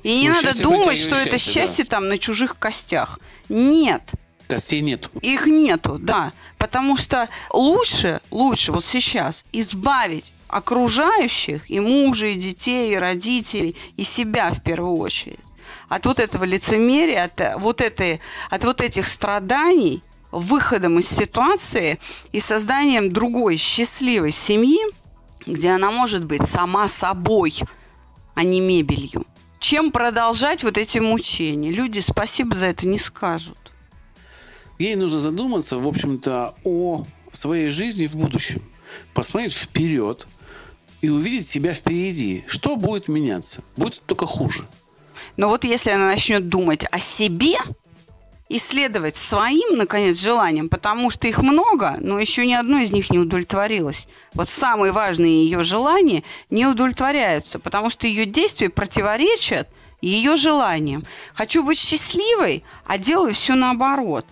И 0.02 0.20
не 0.20 0.28
Ну, 0.28 0.34
надо 0.34 0.46
счастье 0.46 0.62
думать, 0.62 0.98
что 0.98 1.16
это 1.16 1.36
счастье, 1.36 1.54
да. 1.54 1.66
счастье 1.66 1.84
там 1.84 2.08
на 2.08 2.18
чужих 2.18 2.56
костях. 2.58 3.18
Нет. 3.48 4.02
Костей 4.46 4.80
нету. 4.80 5.10
Их 5.20 5.46
нету, 5.46 5.98
да. 5.98 6.32
Потому 6.56 6.96
что 6.96 7.28
лучше, 7.52 8.20
лучше 8.30 8.72
вот 8.72 8.84
сейчас 8.84 9.44
избавить 9.52 10.32
окружающих, 10.48 11.70
и 11.70 11.80
мужа, 11.80 12.26
и 12.26 12.34
детей, 12.34 12.94
и 12.94 12.96
родителей, 12.96 13.76
и 13.96 14.04
себя 14.04 14.50
в 14.50 14.62
первую 14.62 14.96
очередь. 14.96 15.40
От 15.88 16.06
вот 16.06 16.18
этого 16.18 16.44
лицемерия, 16.44 17.24
от 17.24 17.40
э, 17.40 17.54
вот, 17.58 17.80
этой, 17.80 18.20
от 18.50 18.64
вот 18.64 18.80
этих 18.80 19.08
страданий, 19.08 20.02
выходом 20.30 20.98
из 20.98 21.08
ситуации 21.08 21.98
и 22.32 22.40
созданием 22.40 23.10
другой 23.10 23.56
счастливой 23.56 24.32
семьи, 24.32 24.80
где 25.46 25.70
она 25.70 25.90
может 25.90 26.24
быть 26.24 26.46
сама 26.46 26.88
собой, 26.88 27.54
а 28.34 28.44
не 28.44 28.60
мебелью. 28.60 29.24
Чем 29.58 29.90
продолжать 29.90 30.64
вот 30.64 30.78
эти 30.78 30.98
мучения? 30.98 31.70
Люди 31.70 32.00
спасибо 32.00 32.56
за 32.56 32.66
это 32.66 32.86
не 32.86 32.98
скажут. 32.98 33.58
Ей 34.78 34.94
нужно 34.94 35.18
задуматься, 35.18 35.78
в 35.78 35.88
общем-то, 35.88 36.54
о 36.64 37.04
своей 37.32 37.70
жизни 37.70 38.06
в 38.06 38.14
будущем. 38.14 38.62
Посмотреть 39.12 39.52
вперед 39.52 40.28
и 41.00 41.08
увидеть 41.08 41.48
себя 41.48 41.74
впереди. 41.74 42.44
Что 42.46 42.76
будет 42.76 43.08
меняться? 43.08 43.62
Будет 43.76 44.02
только 44.06 44.26
хуже. 44.26 44.66
Но 45.36 45.48
вот 45.48 45.64
если 45.64 45.90
она 45.90 46.06
начнет 46.06 46.48
думать 46.48 46.84
о 46.90 46.98
себе, 46.98 47.56
исследовать 48.48 49.16
своим, 49.16 49.76
наконец, 49.76 50.18
желаниям, 50.18 50.68
потому 50.68 51.10
что 51.10 51.28
их 51.28 51.38
много, 51.38 51.96
но 52.00 52.18
еще 52.18 52.46
ни 52.46 52.54
одно 52.54 52.78
из 52.78 52.90
них 52.90 53.10
не 53.10 53.18
удовлетворилось. 53.18 54.08
Вот 54.32 54.48
самые 54.48 54.92
важные 54.92 55.44
ее 55.44 55.62
желания 55.62 56.24
не 56.50 56.66
удовлетворяются, 56.66 57.58
потому 57.58 57.90
что 57.90 58.06
ее 58.06 58.24
действия 58.24 58.70
противоречат 58.70 59.68
ее 60.00 60.36
желаниям. 60.36 61.04
Хочу 61.34 61.62
быть 61.62 61.78
счастливой, 61.78 62.64
а 62.86 62.98
делаю 62.98 63.34
все 63.34 63.54
наоборот. 63.54 64.24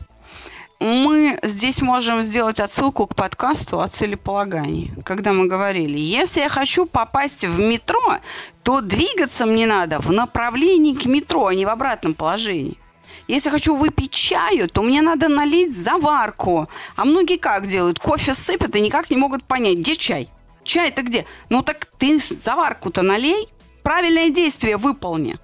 Мы 0.87 1.37
здесь 1.42 1.83
можем 1.83 2.22
сделать 2.22 2.61
отсылку 2.61 3.09
к 3.09 3.16
подкасту 3.16 3.81
о 3.81 3.88
целеполагании, 3.88 4.94
когда 5.05 5.33
мы 5.33 5.49
говорили, 5.49 5.99
если 5.99 6.42
я 6.42 6.49
хочу 6.49 6.87
попасть 6.87 7.44
в 7.44 7.59
метро, 7.59 8.18
то 8.62 8.81
двигаться 8.81 9.46
мне 9.46 9.66
надо 9.66 10.01
в 10.01 10.12
направлении 10.12 10.94
к 10.94 11.07
метро, 11.07 11.46
а 11.46 11.55
не 11.57 11.66
в 11.66 11.70
обратном 11.70 12.14
положении. 12.14 12.79
Если 13.27 13.51
хочу 13.51 13.75
выпить 13.75 14.12
чаю, 14.12 14.68
то 14.68 14.83
мне 14.83 15.03
надо 15.03 15.27
налить 15.27 15.77
заварку. 15.77 16.68
А 16.94 17.05
многие 17.05 17.38
как 17.38 17.66
делают? 17.66 17.99
Кофе 17.99 18.33
сыпят 18.33 18.77
и 18.77 18.81
никак 18.81 19.11
не 19.11 19.16
могут 19.16 19.42
понять, 19.42 19.79
где 19.79 19.96
чай. 19.96 20.29
Чай-то 20.62 21.03
где? 21.03 21.27
Ну 21.49 21.62
так 21.62 21.87
ты 21.99 22.20
заварку-то 22.20 23.03
налей, 23.03 23.49
правильное 23.83 24.31
действие 24.31 24.77
выполни. 24.77 25.37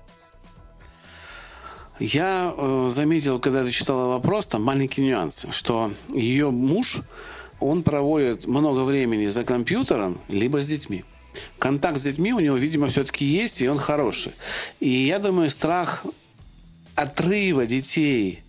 Я 1.99 2.55
э, 2.57 2.89
заметил, 2.91 3.39
когда 3.39 3.65
ты 3.65 3.71
читала 3.71 4.09
вопрос, 4.09 4.47
там 4.47 4.63
маленький 4.63 5.03
нюанс, 5.03 5.47
что 5.51 5.93
ее 6.15 6.51
муж, 6.51 7.03
он 7.61 7.83
проводит 7.83 8.47
много 8.47 8.85
времени 8.85 9.27
за 9.27 9.45
компьютером, 9.45 10.21
либо 10.29 10.63
с 10.63 10.67
детьми. 10.67 11.05
Контакт 11.59 11.99
с 11.99 12.03
детьми 12.03 12.33
у 12.33 12.41
него, 12.41 12.57
видимо, 12.57 12.89
все-таки 12.89 13.25
есть, 13.25 13.63
и 13.63 13.69
он 13.69 13.79
хороший. 13.79 14.33
И 14.81 14.89
я 14.89 15.19
думаю, 15.19 15.49
страх 15.49 16.05
отрыва 16.95 17.67
детей 17.67 18.42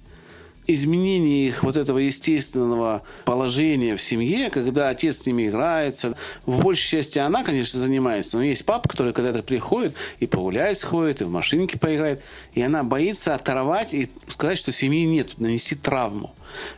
изменение 0.68 1.48
их 1.48 1.64
вот 1.64 1.78
этого 1.78 1.98
естественного 1.98 3.04
положения 3.26 3.96
в 3.96 4.02
семье, 4.02 4.50
когда 4.50 4.90
отец 4.90 5.22
с 5.22 5.26
ними 5.26 5.48
играется. 5.50 6.16
В 6.46 6.62
большей 6.62 7.00
части 7.00 7.20
она, 7.20 7.44
конечно, 7.44 7.80
занимается, 7.80 8.38
но 8.38 8.44
есть 8.44 8.66
папа, 8.66 8.88
который 8.88 9.14
когда-то 9.14 9.44
приходит 9.44 9.96
и 10.20 10.28
погулять 10.28 10.78
сходит, 10.78 11.22
и 11.22 11.26
в 11.26 11.30
машинке 11.30 11.78
поиграет, 11.78 12.24
и 12.54 12.62
она 12.62 12.84
боится 12.84 13.36
оторвать 13.36 13.94
и 13.94 14.10
сказать, 14.28 14.58
что 14.58 14.72
семьи 14.72 15.06
нет, 15.06 15.40
нанести 15.40 15.76
травму. 15.76 16.34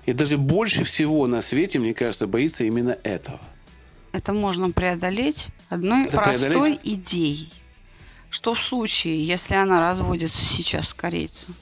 И 0.05 0.13
даже 0.13 0.37
больше 0.37 0.83
всего 0.83 1.27
на 1.27 1.41
свете, 1.41 1.79
мне 1.79 1.93
кажется, 1.93 2.27
боится 2.27 2.65
именно 2.65 2.97
этого. 3.03 3.39
Это 4.13 4.31
можно 4.31 4.71
преодолеть 4.71 5.47
одной 5.69 6.05
Это 6.05 6.17
простой 6.17 6.49
преодолеть? 6.49 6.79
идеей, 6.83 7.53
что 8.29 8.53
в 8.53 8.61
случае, 8.61 9.21
если 9.23 9.55
она 9.55 9.81
разводится 9.81 10.45
сейчас 10.45 10.89
с 10.89 10.93
корейцем 10.93 11.55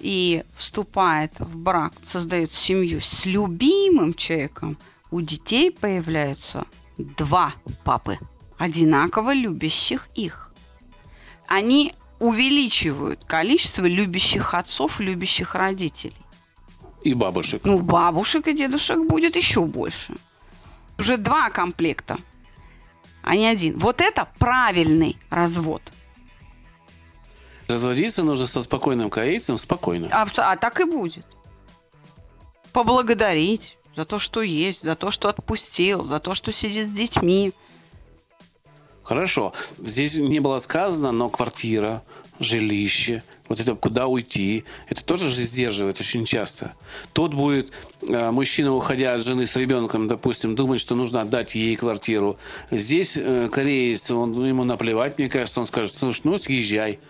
и 0.00 0.44
вступает 0.54 1.38
в 1.38 1.56
брак, 1.56 1.92
создает 2.06 2.52
семью 2.52 3.00
с 3.00 3.26
любимым 3.26 4.14
человеком, 4.14 4.78
у 5.10 5.20
детей 5.20 5.70
появляются 5.70 6.66
два 6.98 7.54
папы, 7.84 8.18
одинаково 8.58 9.34
любящих 9.34 10.08
их. 10.14 10.50
Они 11.46 11.94
увеличивают 12.18 13.24
количество 13.24 13.84
любящих 13.86 14.54
отцов, 14.54 15.00
любящих 15.00 15.54
родителей. 15.54 16.16
И 17.02 17.12
бабушек. 17.12 17.62
Ну, 17.64 17.80
бабушек 17.80 18.48
и 18.48 18.54
дедушек 18.54 18.98
будет 19.06 19.36
еще 19.36 19.60
больше. 19.64 20.14
Уже 20.98 21.16
два 21.16 21.50
комплекта, 21.50 22.18
а 23.22 23.36
не 23.36 23.46
один. 23.46 23.78
Вот 23.78 24.00
это 24.00 24.28
правильный 24.38 25.16
развод. 25.28 25.82
Разводиться 27.74 28.22
нужно 28.22 28.46
со 28.46 28.62
спокойным 28.62 29.10
корейцем, 29.10 29.58
спокойно. 29.58 30.08
А, 30.12 30.28
а 30.36 30.56
так 30.56 30.78
и 30.78 30.84
будет. 30.84 31.26
Поблагодарить 32.72 33.76
за 33.96 34.04
то, 34.04 34.20
что 34.20 34.42
есть, 34.42 34.84
за 34.84 34.94
то, 34.94 35.10
что 35.10 35.28
отпустил, 35.28 36.04
за 36.04 36.20
то, 36.20 36.34
что 36.34 36.52
сидит 36.52 36.86
с 36.86 36.92
детьми. 36.92 37.52
Хорошо. 39.02 39.52
Здесь 39.78 40.14
не 40.14 40.38
было 40.38 40.60
сказано, 40.60 41.10
но 41.10 41.28
квартира, 41.28 42.04
жилище, 42.38 43.24
вот 43.48 43.58
это 43.58 43.74
куда 43.74 44.06
уйти, 44.06 44.64
это 44.88 45.04
тоже 45.04 45.28
же 45.28 45.42
сдерживает 45.42 45.98
очень 45.98 46.24
часто. 46.24 46.74
Тот 47.12 47.34
будет, 47.34 47.72
э, 48.02 48.30
мужчина, 48.30 48.72
уходя 48.72 49.14
от 49.14 49.22
жены 49.24 49.46
с 49.46 49.56
ребенком, 49.56 50.06
допустим, 50.06 50.54
думать, 50.54 50.80
что 50.80 50.94
нужно 50.94 51.22
отдать 51.22 51.56
ей 51.56 51.74
квартиру. 51.74 52.36
Здесь 52.70 53.16
э, 53.16 53.48
кореец, 53.48 54.12
он, 54.12 54.46
ему 54.46 54.62
наплевать, 54.62 55.18
мне 55.18 55.28
кажется, 55.28 55.58
он 55.58 55.66
скажет, 55.66 55.92
слушай, 55.92 56.20
ну 56.22 56.38
съезжай. 56.38 57.00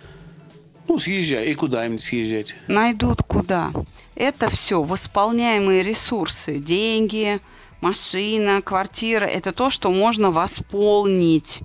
Ну, 0.89 0.99
съезжай. 0.99 1.51
И 1.51 1.55
куда 1.55 1.87
им 1.87 1.99
съезжать? 1.99 2.55
Найдут 2.69 3.23
куда. 3.23 3.73
Это 4.15 4.49
все 4.49 4.83
восполняемые 4.83 5.83
ресурсы. 5.83 6.59
Деньги, 6.59 7.41
машина, 7.81 8.63
квартира. 8.63 9.25
Это 9.25 9.53
то, 9.53 9.71
что 9.71 9.91
можно 9.91 10.31
восполнить. 10.31 11.61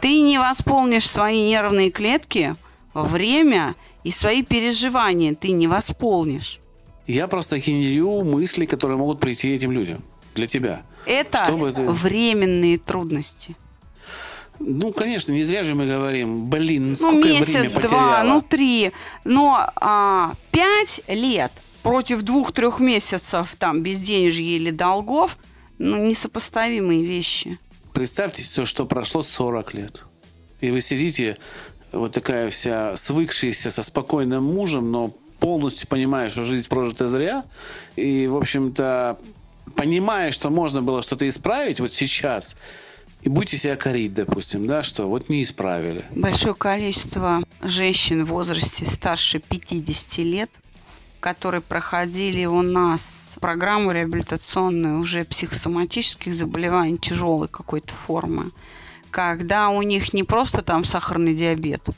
Ты 0.00 0.20
не 0.20 0.38
восполнишь 0.38 1.08
свои 1.08 1.42
нервные 1.48 1.90
клетки, 1.90 2.54
время 2.94 3.74
и 4.04 4.10
свои 4.10 4.42
переживания 4.42 5.34
ты 5.34 5.52
не 5.52 5.66
восполнишь. 5.66 6.60
Я 7.06 7.26
просто 7.26 7.58
генерю 7.58 8.22
мысли, 8.22 8.66
которые 8.66 8.98
могут 8.98 9.18
прийти 9.20 9.54
этим 9.54 9.72
людям. 9.72 10.02
Для 10.34 10.46
тебя. 10.46 10.82
Это 11.06 11.42
Чтобы 11.44 11.72
ты- 11.72 11.88
временные 11.88 12.76
трудности. 12.78 13.56
Ну, 14.60 14.92
конечно, 14.92 15.32
не 15.32 15.42
зря 15.42 15.62
же 15.64 15.74
мы 15.74 15.86
говорим, 15.86 16.46
блин, 16.46 16.90
Ну, 16.90 16.96
сколько 16.96 17.28
я 17.28 17.42
время 17.42 17.60
месяц, 17.60 17.72
два, 17.72 17.80
потеряла. 17.80 18.22
ну, 18.24 18.42
три. 18.42 18.92
Но 19.24 19.70
а, 19.76 20.34
пять 20.50 21.00
лет 21.08 21.52
против 21.82 22.22
двух-трех 22.22 22.80
месяцев 22.80 23.54
там 23.58 23.82
безденежья 23.82 24.44
или 24.44 24.70
долгов, 24.70 25.38
ну, 25.78 25.96
несопоставимые 25.96 27.04
вещи. 27.04 27.58
Представьте, 27.92 28.42
все, 28.42 28.64
что 28.64 28.84
прошло 28.86 29.22
40 29.22 29.74
лет. 29.74 30.04
И 30.60 30.70
вы 30.70 30.80
сидите, 30.80 31.38
вот 31.92 32.12
такая 32.12 32.50
вся 32.50 32.96
свыкшаяся 32.96 33.70
со 33.70 33.82
спокойным 33.82 34.44
мужем, 34.44 34.90
но 34.90 35.12
полностью 35.38 35.88
понимая, 35.88 36.28
что 36.28 36.42
жизнь 36.42 36.68
прожита 36.68 37.08
зря. 37.08 37.44
И, 37.96 38.26
в 38.26 38.36
общем-то, 38.36 39.18
понимая, 39.76 40.32
что 40.32 40.50
можно 40.50 40.82
было 40.82 41.00
что-то 41.02 41.28
исправить 41.28 41.78
вот 41.80 41.92
сейчас, 41.92 42.56
и 43.22 43.28
будете 43.28 43.56
себя 43.56 43.76
корить, 43.76 44.14
допустим, 44.14 44.66
да, 44.66 44.82
что 44.82 45.08
вот 45.08 45.28
не 45.28 45.42
исправили. 45.42 46.04
Большое 46.10 46.54
количество 46.54 47.42
женщин 47.62 48.24
в 48.24 48.28
возрасте 48.28 48.86
старше 48.86 49.40
50 49.40 50.18
лет, 50.18 50.50
которые 51.20 51.60
проходили 51.60 52.44
у 52.44 52.62
нас 52.62 53.36
программу 53.40 53.90
реабилитационную 53.90 55.00
уже 55.00 55.24
психосоматических 55.24 56.32
заболеваний 56.32 56.98
тяжелой 56.98 57.48
какой-то 57.48 57.92
формы, 57.92 58.52
когда 59.10 59.68
у 59.70 59.82
них 59.82 60.12
не 60.12 60.22
просто 60.22 60.62
там 60.62 60.84
сахарный 60.84 61.34
диабет, 61.34 61.88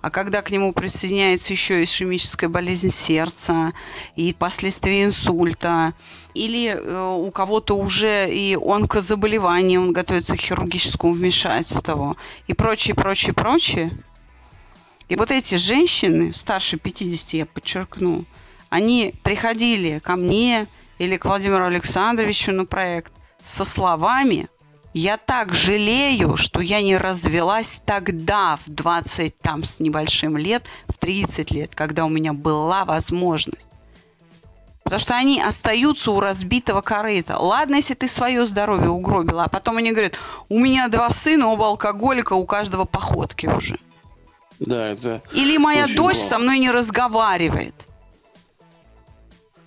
а 0.00 0.10
когда 0.10 0.42
к 0.42 0.50
нему 0.50 0.72
присоединяется 0.72 1.52
еще 1.52 1.82
ишемическая 1.82 2.48
болезнь 2.48 2.90
сердца 2.90 3.72
и 4.14 4.34
последствия 4.38 5.04
инсульта, 5.04 5.94
или 6.36 6.68
э, 6.68 7.14
у 7.16 7.30
кого-то 7.30 7.76
уже 7.76 8.28
и 8.30 8.56
онкозаболевание, 8.56 9.80
он 9.80 9.92
готовится 9.92 10.36
к 10.36 10.40
хирургическому 10.40 11.12
вмешательству, 11.12 12.16
и 12.46 12.52
прочее, 12.52 12.94
прочее, 12.94 13.32
прочее. 13.32 13.98
И 15.08 15.16
вот 15.16 15.30
эти 15.30 15.54
женщины, 15.54 16.32
старше 16.32 16.76
50, 16.76 17.34
я 17.34 17.46
подчеркну, 17.46 18.24
они 18.68 19.14
приходили 19.22 20.00
ко 20.00 20.16
мне 20.16 20.66
или 20.98 21.16
к 21.16 21.24
Владимиру 21.24 21.64
Александровичу 21.64 22.52
на 22.52 22.64
проект 22.64 23.12
со 23.44 23.64
словами 23.64 24.48
«Я 24.92 25.18
так 25.18 25.54
жалею, 25.54 26.36
что 26.36 26.60
я 26.60 26.82
не 26.82 26.96
развелась 26.96 27.80
тогда, 27.84 28.56
в 28.56 28.68
20 28.70 29.38
там 29.38 29.62
с 29.62 29.78
небольшим 29.78 30.36
лет, 30.36 30.64
в 30.88 30.94
30 30.94 31.50
лет, 31.50 31.74
когда 31.74 32.04
у 32.04 32.08
меня 32.08 32.32
была 32.32 32.84
возможность». 32.84 33.68
Потому 34.86 35.00
что 35.00 35.16
они 35.16 35.42
остаются 35.42 36.12
у 36.12 36.20
разбитого 36.20 36.80
корыта. 36.80 37.36
Ладно, 37.38 37.74
если 37.74 37.94
ты 37.94 38.06
свое 38.06 38.46
здоровье 38.46 38.88
угробила, 38.88 39.42
а 39.42 39.48
потом 39.48 39.78
они 39.78 39.90
говорят, 39.90 40.12
у 40.48 40.60
меня 40.60 40.86
два 40.86 41.10
сына, 41.10 41.48
оба 41.48 41.66
алкоголика, 41.66 42.34
у 42.34 42.46
каждого 42.46 42.84
походки 42.84 43.46
уже. 43.46 43.80
Да, 44.60 44.86
это... 44.92 45.22
Или 45.32 45.56
моя 45.56 45.88
дочь 45.88 45.96
плохо. 45.96 46.28
со 46.28 46.38
мной 46.38 46.60
не 46.60 46.70
разговаривает. 46.70 47.88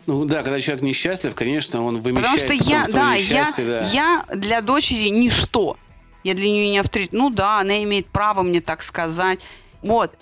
Ну 0.05 0.23
да, 0.23 0.41
когда 0.41 0.61
человек 0.61 0.83
несчастлив, 0.83 1.35
конечно, 1.35 1.83
он 1.83 1.97
Потому 1.97 2.21
вымещает 2.21 2.39
что 2.39 2.57
потом 2.57 2.69
я, 2.69 2.85
да, 2.87 3.13
я, 3.15 3.47
да. 3.57 3.81
я 3.89 4.25
для 4.33 4.61
дочери 4.61 5.09
ничто. 5.09 5.75
Я 6.23 6.33
для 6.33 6.49
нее 6.49 6.69
не 6.69 6.79
авторитет. 6.79 7.11
Ну 7.11 7.29
да, 7.29 7.59
она 7.59 7.83
имеет 7.83 8.07
право 8.07 8.41
мне 8.41 8.61
так 8.61 8.81
сказать. 8.81 9.41
Вот. 9.81 10.13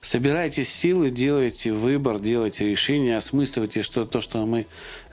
Собирайте 0.00 0.64
силы, 0.64 1.10
делайте 1.10 1.72
выбор, 1.72 2.20
делайте 2.20 2.68
решение, 2.68 3.16
осмысливайте 3.16 3.82
что, 3.82 4.06
то, 4.06 4.20
что 4.20 4.44
мы 4.46 4.66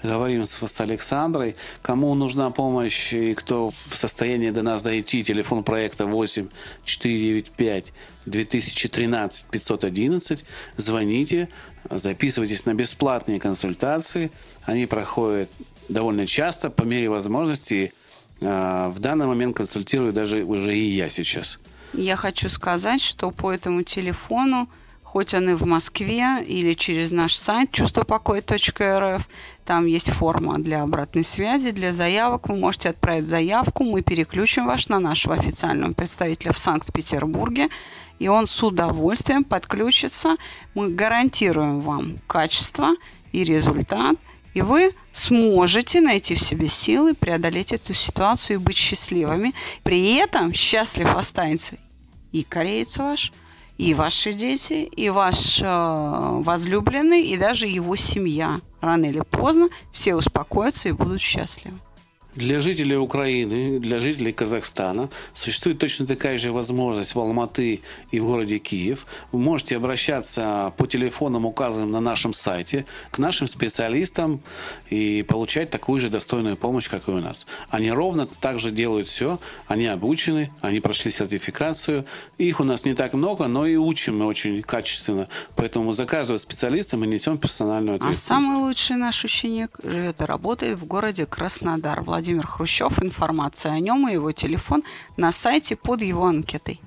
говорим 0.03 0.45
с, 0.45 0.65
с 0.65 0.81
Александрой. 0.81 1.55
Кому 1.81 2.13
нужна 2.15 2.49
помощь 2.49 3.13
и 3.13 3.33
кто 3.33 3.71
в 3.71 3.95
состоянии 3.95 4.49
до 4.51 4.63
нас 4.63 4.83
дойти, 4.83 5.23
телефон 5.23 5.63
проекта 5.63 6.05
8 6.05 6.47
495 6.85 7.93
2013 8.25 9.45
511. 9.47 10.45
Звоните, 10.77 11.49
записывайтесь 11.89 12.65
на 12.65 12.73
бесплатные 12.73 13.39
консультации. 13.39 14.31
Они 14.63 14.85
проходят 14.85 15.49
довольно 15.89 16.25
часто, 16.25 16.69
по 16.69 16.83
мере 16.83 17.09
возможности. 17.09 17.93
А, 18.41 18.89
В 18.89 18.99
данный 18.99 19.25
момент 19.25 19.55
консультирую 19.55 20.13
даже 20.13 20.43
уже 20.43 20.75
и 20.77 20.89
я 20.89 21.09
сейчас. 21.09 21.59
Я 21.93 22.15
хочу 22.15 22.49
сказать, 22.49 23.01
что 23.01 23.31
по 23.31 23.51
этому 23.51 23.83
телефону, 23.83 24.69
хоть 25.03 25.33
он 25.33 25.49
и 25.49 25.53
в 25.53 25.65
Москве, 25.65 26.43
или 26.45 26.73
через 26.73 27.11
наш 27.11 27.35
сайт 27.35 27.71
чувствопокоя.рф, 27.71 29.27
там 29.65 29.85
есть 29.85 30.11
форма 30.11 30.59
для 30.59 30.83
обратной 30.83 31.23
связи, 31.23 31.71
для 31.71 31.93
заявок. 31.93 32.49
Вы 32.49 32.57
можете 32.57 32.89
отправить 32.89 33.27
заявку, 33.27 33.83
мы 33.83 34.01
переключим 34.01 34.65
ваш 34.67 34.89
на 34.89 34.99
нашего 34.99 35.35
официального 35.35 35.93
представителя 35.93 36.51
в 36.51 36.57
Санкт-Петербурге, 36.57 37.69
и 38.19 38.27
он 38.27 38.47
с 38.47 38.63
удовольствием 38.63 39.43
подключится. 39.43 40.35
Мы 40.73 40.89
гарантируем 40.89 41.79
вам 41.81 42.17
качество 42.27 42.95
и 43.31 43.43
результат, 43.43 44.17
и 44.57 44.61
вы 44.63 44.91
сможете 45.11 46.01
найти 46.01 46.33
в 46.33 46.41
себе 46.41 46.67
силы, 46.67 47.13
преодолеть 47.13 47.73
эту 47.73 47.93
ситуацию 47.93 48.55
и 48.55 48.59
быть 48.59 48.75
счастливыми. 48.75 49.53
При 49.83 50.15
этом 50.15 50.51
счастлив 50.51 51.15
останется 51.15 51.75
и 52.31 52.41
кореец 52.41 52.97
ваш, 52.97 53.33
и 53.77 53.93
ваши 53.93 54.33
дети, 54.33 54.89
и 54.95 55.11
ваш 55.11 55.61
э, 55.61 55.65
возлюбленный, 55.67 57.21
и 57.21 57.37
даже 57.37 57.67
его 57.67 57.95
семья. 57.95 58.59
Рано 58.81 59.05
или 59.05 59.21
поздно 59.29 59.69
все 59.91 60.15
успокоятся 60.15 60.89
и 60.89 60.93
будут 60.93 61.21
счастливы. 61.21 61.79
Для 62.37 62.59
жителей 62.59 62.97
Украины, 62.97 63.79
для 63.79 63.99
жителей 63.99 64.31
Казахстана 64.31 65.09
существует 65.33 65.79
точно 65.79 66.05
такая 66.05 66.37
же 66.37 66.51
возможность 66.51 67.15
в 67.15 67.19
Алматы 67.19 67.81
и 68.11 68.19
в 68.19 68.25
городе 68.25 68.59
Киев. 68.59 69.07
Вы 69.31 69.39
можете 69.39 69.75
обращаться 69.75 70.71
по 70.77 70.85
телефонам, 70.85 71.45
указанным 71.47 71.91
на 71.91 71.99
нашем 71.99 72.33
сайте, 72.33 72.85
к 73.09 73.17
нашим 73.17 73.47
специалистам 73.47 74.39
и 74.91 75.25
получать 75.27 75.71
такую 75.71 75.99
же 75.99 76.09
достойную 76.09 76.57
помощь, 76.57 76.87
как 76.87 77.07
и 77.07 77.11
у 77.11 77.19
нас. 77.19 77.47
Они 77.71 77.91
ровно 77.91 78.27
так 78.27 78.59
же 78.59 78.69
делают 78.69 79.07
все. 79.07 79.39
Они 79.65 79.87
обучены, 79.87 80.51
они 80.61 80.79
прошли 80.79 81.09
сертификацию. 81.09 82.05
Их 82.37 82.59
у 82.59 82.63
нас 82.63 82.85
не 82.85 82.93
так 82.93 83.13
много, 83.13 83.47
но 83.47 83.65
и 83.65 83.77
учим 83.77 84.19
мы 84.19 84.25
очень 84.27 84.61
качественно. 84.61 85.27
Поэтому 85.55 85.91
за 85.93 86.05
каждого 86.05 86.37
специалиста 86.37 86.97
мы 86.97 87.07
несем 87.07 87.39
персональную 87.39 87.95
А 87.95 87.97
ответственность. 87.97 88.27
самый 88.27 88.57
лучший 88.59 88.95
наш 88.95 89.23
ученик 89.23 89.71
живет 89.83 90.21
и 90.21 90.25
работает 90.25 90.77
в 90.77 90.85
городе 90.85 91.25
Краснодар. 91.25 92.03
Владимир 92.03 92.26
Хрущев. 92.35 93.01
Информация 93.01 93.73
о 93.73 93.79
нем 93.79 94.07
и 94.07 94.13
его 94.13 94.31
телефон 94.31 94.83
на 95.15 95.31
сайте 95.31 95.75
под 95.75 96.01
его 96.01 96.25
анкетой. 96.25 96.79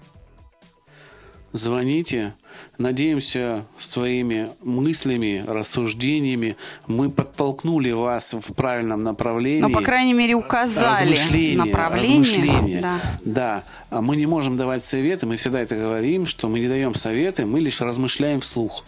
Звоните. 1.53 2.35
Надеемся, 2.79 3.67
своими 3.79 4.49
мыслями, 4.63 5.45
рассуждениями 5.47 6.57
мы 6.87 7.11
подтолкнули 7.11 7.91
вас 7.91 8.35
в 8.35 8.55
правильном 8.55 9.03
направлении. 9.03 9.61
Ну, 9.61 9.71
по 9.71 9.83
крайней 9.83 10.15
мере, 10.15 10.35
указали 10.35 11.13
размышления, 11.13 11.57
направление. 11.57 12.21
размышления. 12.21 12.81
Да. 12.81 13.01
Да. 13.25 13.65
А 13.91 14.01
Мы 14.01 14.17
не 14.17 14.27
можем 14.27 14.57
давать 14.57 14.83
советы, 14.83 15.27
мы 15.27 15.37
всегда 15.37 15.61
это 15.61 15.77
говорим, 15.77 16.27
что 16.27 16.49
мы 16.49 16.61
не 16.61 16.69
даем 16.69 16.95
советы, 16.95 17.47
мы 17.47 17.61
лишь 17.61 17.81
размышляем 17.81 18.41
вслух. 18.41 18.85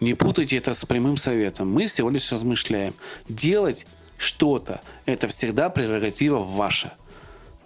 Не 0.00 0.14
путайте 0.14 0.56
это 0.56 0.74
с 0.74 0.84
прямым 0.86 1.16
советом. 1.16 1.70
Мы 1.70 1.86
всего 1.86 2.10
лишь 2.10 2.32
размышляем. 2.32 2.94
Делать 3.28 3.86
что-то– 4.20 4.82
это 5.06 5.28
всегда 5.28 5.70
прерогатива 5.70 6.38
ваша. 6.38 6.92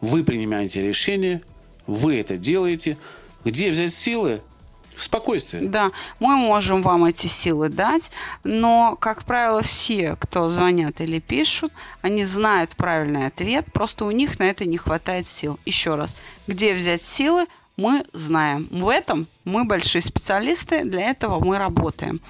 Вы 0.01 0.23
принимаете 0.23 0.87
решение, 0.87 1.43
вы 1.87 2.21
это 2.21 2.37
делаете. 2.37 2.97
Где 3.45 3.71
взять 3.71 3.93
силы? 3.93 4.41
В 4.95 5.03
спокойствии. 5.03 5.67
Да, 5.67 5.91
мы 6.21 6.37
можем 6.37 6.83
вам 6.83 7.07
эти 7.07 7.27
силы 7.27 7.69
дать, 7.69 8.13
но, 8.45 8.97
как 9.01 9.25
правило, 9.25 9.61
все, 9.61 10.15
кто 10.21 10.49
звонят 10.49 11.01
или 11.01 11.19
пишут, 11.19 11.73
они 12.01 12.25
знают 12.25 12.77
правильный 12.77 13.27
ответ, 13.27 13.67
просто 13.73 14.05
у 14.05 14.13
них 14.13 14.39
на 14.39 14.45
это 14.45 14.65
не 14.65 14.77
хватает 14.77 15.27
сил. 15.27 15.59
Еще 15.65 15.97
раз, 15.97 16.15
где 16.47 16.75
взять 16.75 17.03
силы, 17.03 17.47
мы 17.77 18.05
знаем. 18.13 18.69
В 18.71 18.89
этом 18.89 19.27
мы 19.43 19.65
большие 19.65 20.01
специалисты, 20.01 20.85
для 20.85 21.11
этого 21.11 21.45
мы 21.45 21.59
работаем. 21.59 22.21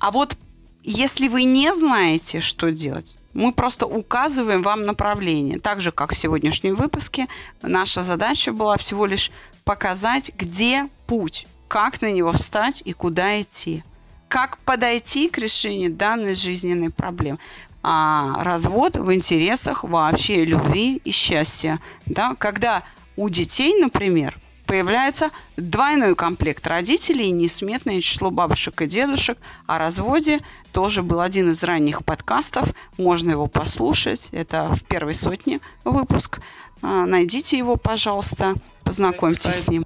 А 0.00 0.10
вот 0.10 0.36
если 0.82 1.28
вы 1.28 1.44
не 1.44 1.72
знаете, 1.72 2.40
что 2.40 2.72
делать, 2.72 3.16
мы 3.34 3.52
просто 3.52 3.86
указываем 3.86 4.62
вам 4.62 4.84
направление. 4.84 5.58
Так 5.58 5.80
же, 5.80 5.92
как 5.92 6.12
в 6.12 6.18
сегодняшнем 6.18 6.74
выпуске, 6.74 7.28
наша 7.62 8.02
задача 8.02 8.52
была 8.52 8.76
всего 8.76 9.06
лишь 9.06 9.30
показать, 9.64 10.32
где 10.36 10.88
путь, 11.06 11.46
как 11.68 12.02
на 12.02 12.10
него 12.12 12.32
встать 12.32 12.82
и 12.84 12.92
куда 12.92 13.40
идти. 13.40 13.82
Как 14.28 14.58
подойти 14.58 15.28
к 15.28 15.38
решению 15.38 15.92
данной 15.92 16.34
жизненной 16.34 16.90
проблемы. 16.90 17.38
А 17.82 18.42
развод 18.44 18.96
в 18.96 19.12
интересах 19.12 19.84
вообще 19.84 20.44
любви 20.44 21.00
и 21.04 21.10
счастья. 21.10 21.80
Да? 22.06 22.34
Когда 22.38 22.82
у 23.16 23.28
детей, 23.28 23.80
например, 23.80 24.38
появляется 24.72 25.28
двойной 25.58 26.14
комплект 26.14 26.66
родителей 26.66 27.26
и 27.26 27.30
несметное 27.30 28.00
число 28.00 28.30
бабушек 28.30 28.80
и 28.80 28.86
дедушек. 28.86 29.36
О 29.66 29.76
разводе 29.76 30.40
тоже 30.72 31.02
был 31.02 31.20
один 31.20 31.50
из 31.50 31.62
ранних 31.62 32.06
подкастов. 32.06 32.70
Можно 32.96 33.32
его 33.32 33.48
послушать. 33.48 34.30
Это 34.32 34.70
в 34.74 34.82
первой 34.84 35.12
сотне 35.12 35.60
выпуск. 35.84 36.40
А, 36.80 37.04
Найдите 37.04 37.58
его, 37.58 37.76
пожалуйста, 37.76 38.54
познакомьтесь 38.82 39.56
с 39.56 39.68
ним. 39.68 39.84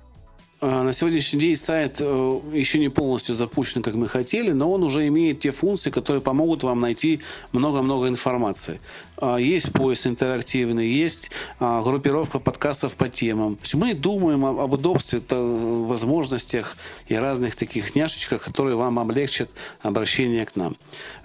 А, 0.58 0.82
На 0.82 0.92
сегодняшний 0.94 1.38
день 1.38 1.56
сайт 1.56 1.98
э, 2.00 2.40
еще 2.54 2.78
не 2.78 2.88
полностью 2.88 3.34
запущен, 3.34 3.82
как 3.82 3.94
мы 3.94 4.08
хотели, 4.08 4.52
но 4.52 4.72
он 4.72 4.82
уже 4.82 5.06
имеет 5.08 5.40
те 5.40 5.50
функции, 5.50 5.90
которые 5.90 6.22
помогут 6.22 6.62
вам 6.62 6.80
найти 6.80 7.20
много-много 7.52 8.08
информации. 8.08 8.80
А, 9.18 9.36
Есть 9.36 9.72
поиск 9.72 10.06
интерактивный, 10.06 10.88
есть 10.88 11.30
группировка 11.60 12.38
подкастов 12.38 12.96
по 12.96 13.08
темам. 13.08 13.58
Мы 13.74 13.94
думаем 13.94 14.44
об 14.44 14.60
об 14.60 14.72
удобстве, 14.72 15.22
э, 15.28 15.84
возможностях 15.86 16.76
и 17.08 17.14
разных 17.14 17.54
таких 17.54 17.94
няшечках, 17.94 18.42
которые 18.42 18.76
вам 18.76 18.98
облегчат 18.98 19.50
обращение 19.82 20.46
к 20.46 20.56
нам. 20.56 20.76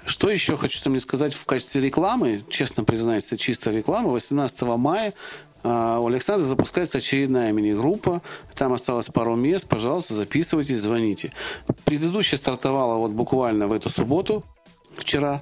Что 0.06 0.30
еще 0.30 0.58
хочу 0.58 0.80
вами 0.84 0.98
сказать 0.98 1.34
в 1.34 1.46
качестве 1.46 1.82
рекламы, 1.82 2.44
честно 2.50 2.84
признаюсь, 2.84 3.28
это 3.28 3.38
чисто 3.38 3.72
реклама. 3.72 4.10
18 4.10 4.78
мая 4.78 5.14
у 5.64 6.08
Александра 6.08 6.46
запускается 6.46 6.98
очередная 6.98 7.52
мини-группа. 7.52 8.22
Там 8.56 8.74
осталось 8.74 9.10
пару 9.10 9.36
мест. 9.36 9.68
Пожалуйста, 9.68 10.16
записывайтесь, 10.16 10.80
звоните. 10.80 11.32
Предыдущая 11.86 12.38
стартовала 12.38 12.98
вот 12.98 13.12
буквально 13.12 13.68
в 13.68 13.72
эту 13.74 13.90
субботу, 13.90 14.44
вчера. 14.96 15.42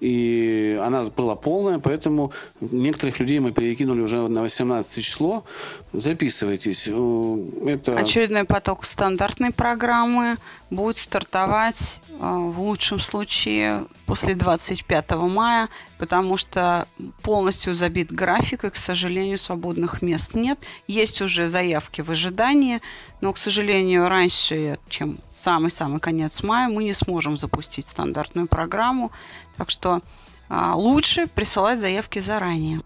И 0.00 0.80
она 0.82 1.04
была 1.04 1.36
полная, 1.36 1.78
поэтому 1.78 2.32
некоторых 2.60 3.20
людей 3.20 3.38
мы 3.40 3.52
перекинули 3.52 4.00
уже 4.00 4.28
на 4.28 4.42
18 4.42 5.04
число. 5.04 5.44
Записывайтесь. 5.92 6.88
Э, 6.90 7.48
Это... 7.66 7.96
Очередной 7.98 8.44
поток 8.44 8.84
стандартной 8.84 9.52
программы 9.52 10.36
будет 10.70 10.96
стартовать 10.96 12.00
э, 12.08 12.14
в 12.18 12.60
лучшем 12.60 12.98
случае 12.98 13.86
после 14.06 14.34
25 14.34 15.12
мая, 15.12 15.68
потому 15.98 16.36
что 16.36 16.86
полностью 17.22 17.74
забит 17.74 18.10
график, 18.12 18.64
и, 18.64 18.70
к 18.70 18.76
сожалению, 18.76 19.38
свободных 19.38 20.02
мест 20.02 20.34
нет. 20.34 20.58
Есть 20.86 21.20
уже 21.20 21.46
заявки 21.46 22.00
в 22.00 22.10
ожидании, 22.10 22.80
но, 23.20 23.32
к 23.32 23.38
сожалению, 23.38 24.08
раньше, 24.08 24.78
чем 24.88 25.18
самый-самый 25.30 26.00
конец 26.00 26.42
мая, 26.42 26.68
мы 26.68 26.84
не 26.84 26.92
сможем 26.92 27.36
запустить 27.36 27.88
стандартную 27.88 28.48
программу. 28.48 29.10
Так 29.56 29.70
что 29.70 30.00
а, 30.48 30.74
лучше 30.74 31.26
присылать 31.26 31.80
заявки 31.80 32.18
заранее. 32.18 32.80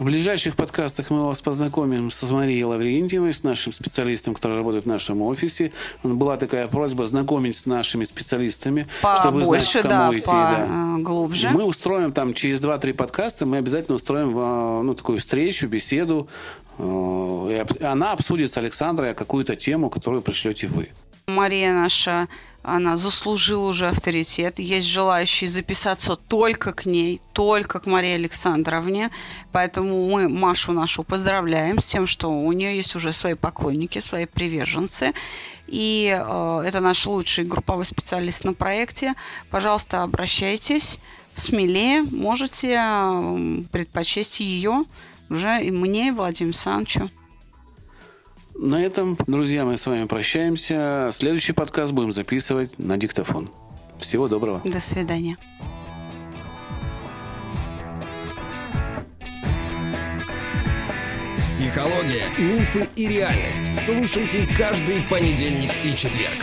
В 0.00 0.04
ближайших 0.04 0.56
подкастах 0.56 1.10
мы 1.10 1.26
вас 1.26 1.42
познакомим 1.42 2.10
с 2.10 2.22
Марией 2.22 2.64
Лаврентьевой, 2.64 3.34
с 3.34 3.42
нашим 3.42 3.70
специалистом, 3.70 4.34
который 4.34 4.56
работает 4.56 4.84
в 4.84 4.88
нашем 4.88 5.20
офисе. 5.20 5.72
Была 6.02 6.38
такая 6.38 6.68
просьба 6.68 7.06
знакомить 7.06 7.54
с 7.54 7.66
нашими 7.66 8.04
специалистами, 8.04 8.86
чтобы 9.18 9.44
знать, 9.44 9.60
Побольше, 9.62 9.78
к 9.80 9.82
кому 9.82 10.12
да, 10.12 10.18
идти. 10.18 10.30
да. 10.30 10.94
поглубже. 10.96 11.50
Мы 11.50 11.64
устроим 11.64 12.12
там 12.12 12.32
через 12.32 12.62
2-3 12.62 12.94
подкаста, 12.94 13.44
мы 13.44 13.58
обязательно 13.58 13.96
устроим 13.96 14.32
а, 14.36 14.82
ну, 14.82 14.94
такую 14.94 15.18
встречу, 15.18 15.66
беседу. 15.68 16.28
и 16.78 17.64
Она 17.82 18.12
обсудит 18.12 18.50
с 18.50 18.56
Александрой 18.56 19.14
какую-то 19.14 19.54
тему, 19.54 19.90
которую 19.90 20.22
пришлете 20.22 20.66
вы. 20.66 20.88
Мария 21.26 21.74
наша, 21.74 22.26
она 22.62 22.96
заслужила 22.96 23.68
уже 23.68 23.88
авторитет. 23.88 24.58
Есть 24.58 24.86
желающие 24.86 25.48
записаться 25.48 26.16
только 26.16 26.72
к 26.72 26.84
ней, 26.84 27.20
только 27.32 27.80
к 27.80 27.86
Марии 27.86 28.12
Александровне. 28.12 29.10
Поэтому 29.52 30.08
мы 30.08 30.28
Машу 30.28 30.72
нашу 30.72 31.02
поздравляем 31.02 31.80
с 31.80 31.86
тем, 31.86 32.06
что 32.06 32.30
у 32.30 32.52
нее 32.52 32.76
есть 32.76 32.94
уже 32.96 33.12
свои 33.12 33.34
поклонники, 33.34 33.98
свои 33.98 34.26
приверженцы. 34.26 35.14
И 35.66 36.10
э, 36.12 36.62
это 36.66 36.80
наш 36.80 37.06
лучший 37.06 37.44
групповой 37.44 37.84
специалист 37.84 38.44
на 38.44 38.52
проекте. 38.52 39.14
Пожалуйста, 39.50 40.02
обращайтесь 40.02 40.98
смелее. 41.34 42.02
Можете 42.02 42.76
э, 42.78 43.62
предпочесть 43.72 44.40
ее 44.40 44.84
уже 45.30 45.62
и 45.62 45.70
мне, 45.70 46.08
и 46.08 46.10
Владимиру 46.10 46.50
Александровичу. 46.50 47.10
На 48.54 48.84
этом, 48.84 49.16
друзья, 49.26 49.64
мы 49.64 49.76
с 49.76 49.86
вами 49.86 50.06
прощаемся. 50.06 51.10
Следующий 51.12 51.52
подкаст 51.52 51.92
будем 51.92 52.12
записывать 52.12 52.78
на 52.78 52.96
диктофон. 52.96 53.50
Всего 53.98 54.28
доброго. 54.28 54.60
До 54.64 54.80
свидания. 54.80 55.36
Психология, 61.42 62.24
мифы 62.38 62.88
и 62.96 63.06
реальность. 63.06 63.76
Слушайте 63.84 64.48
каждый 64.56 65.02
понедельник 65.02 65.70
и 65.84 65.94
четверг. 65.94 66.42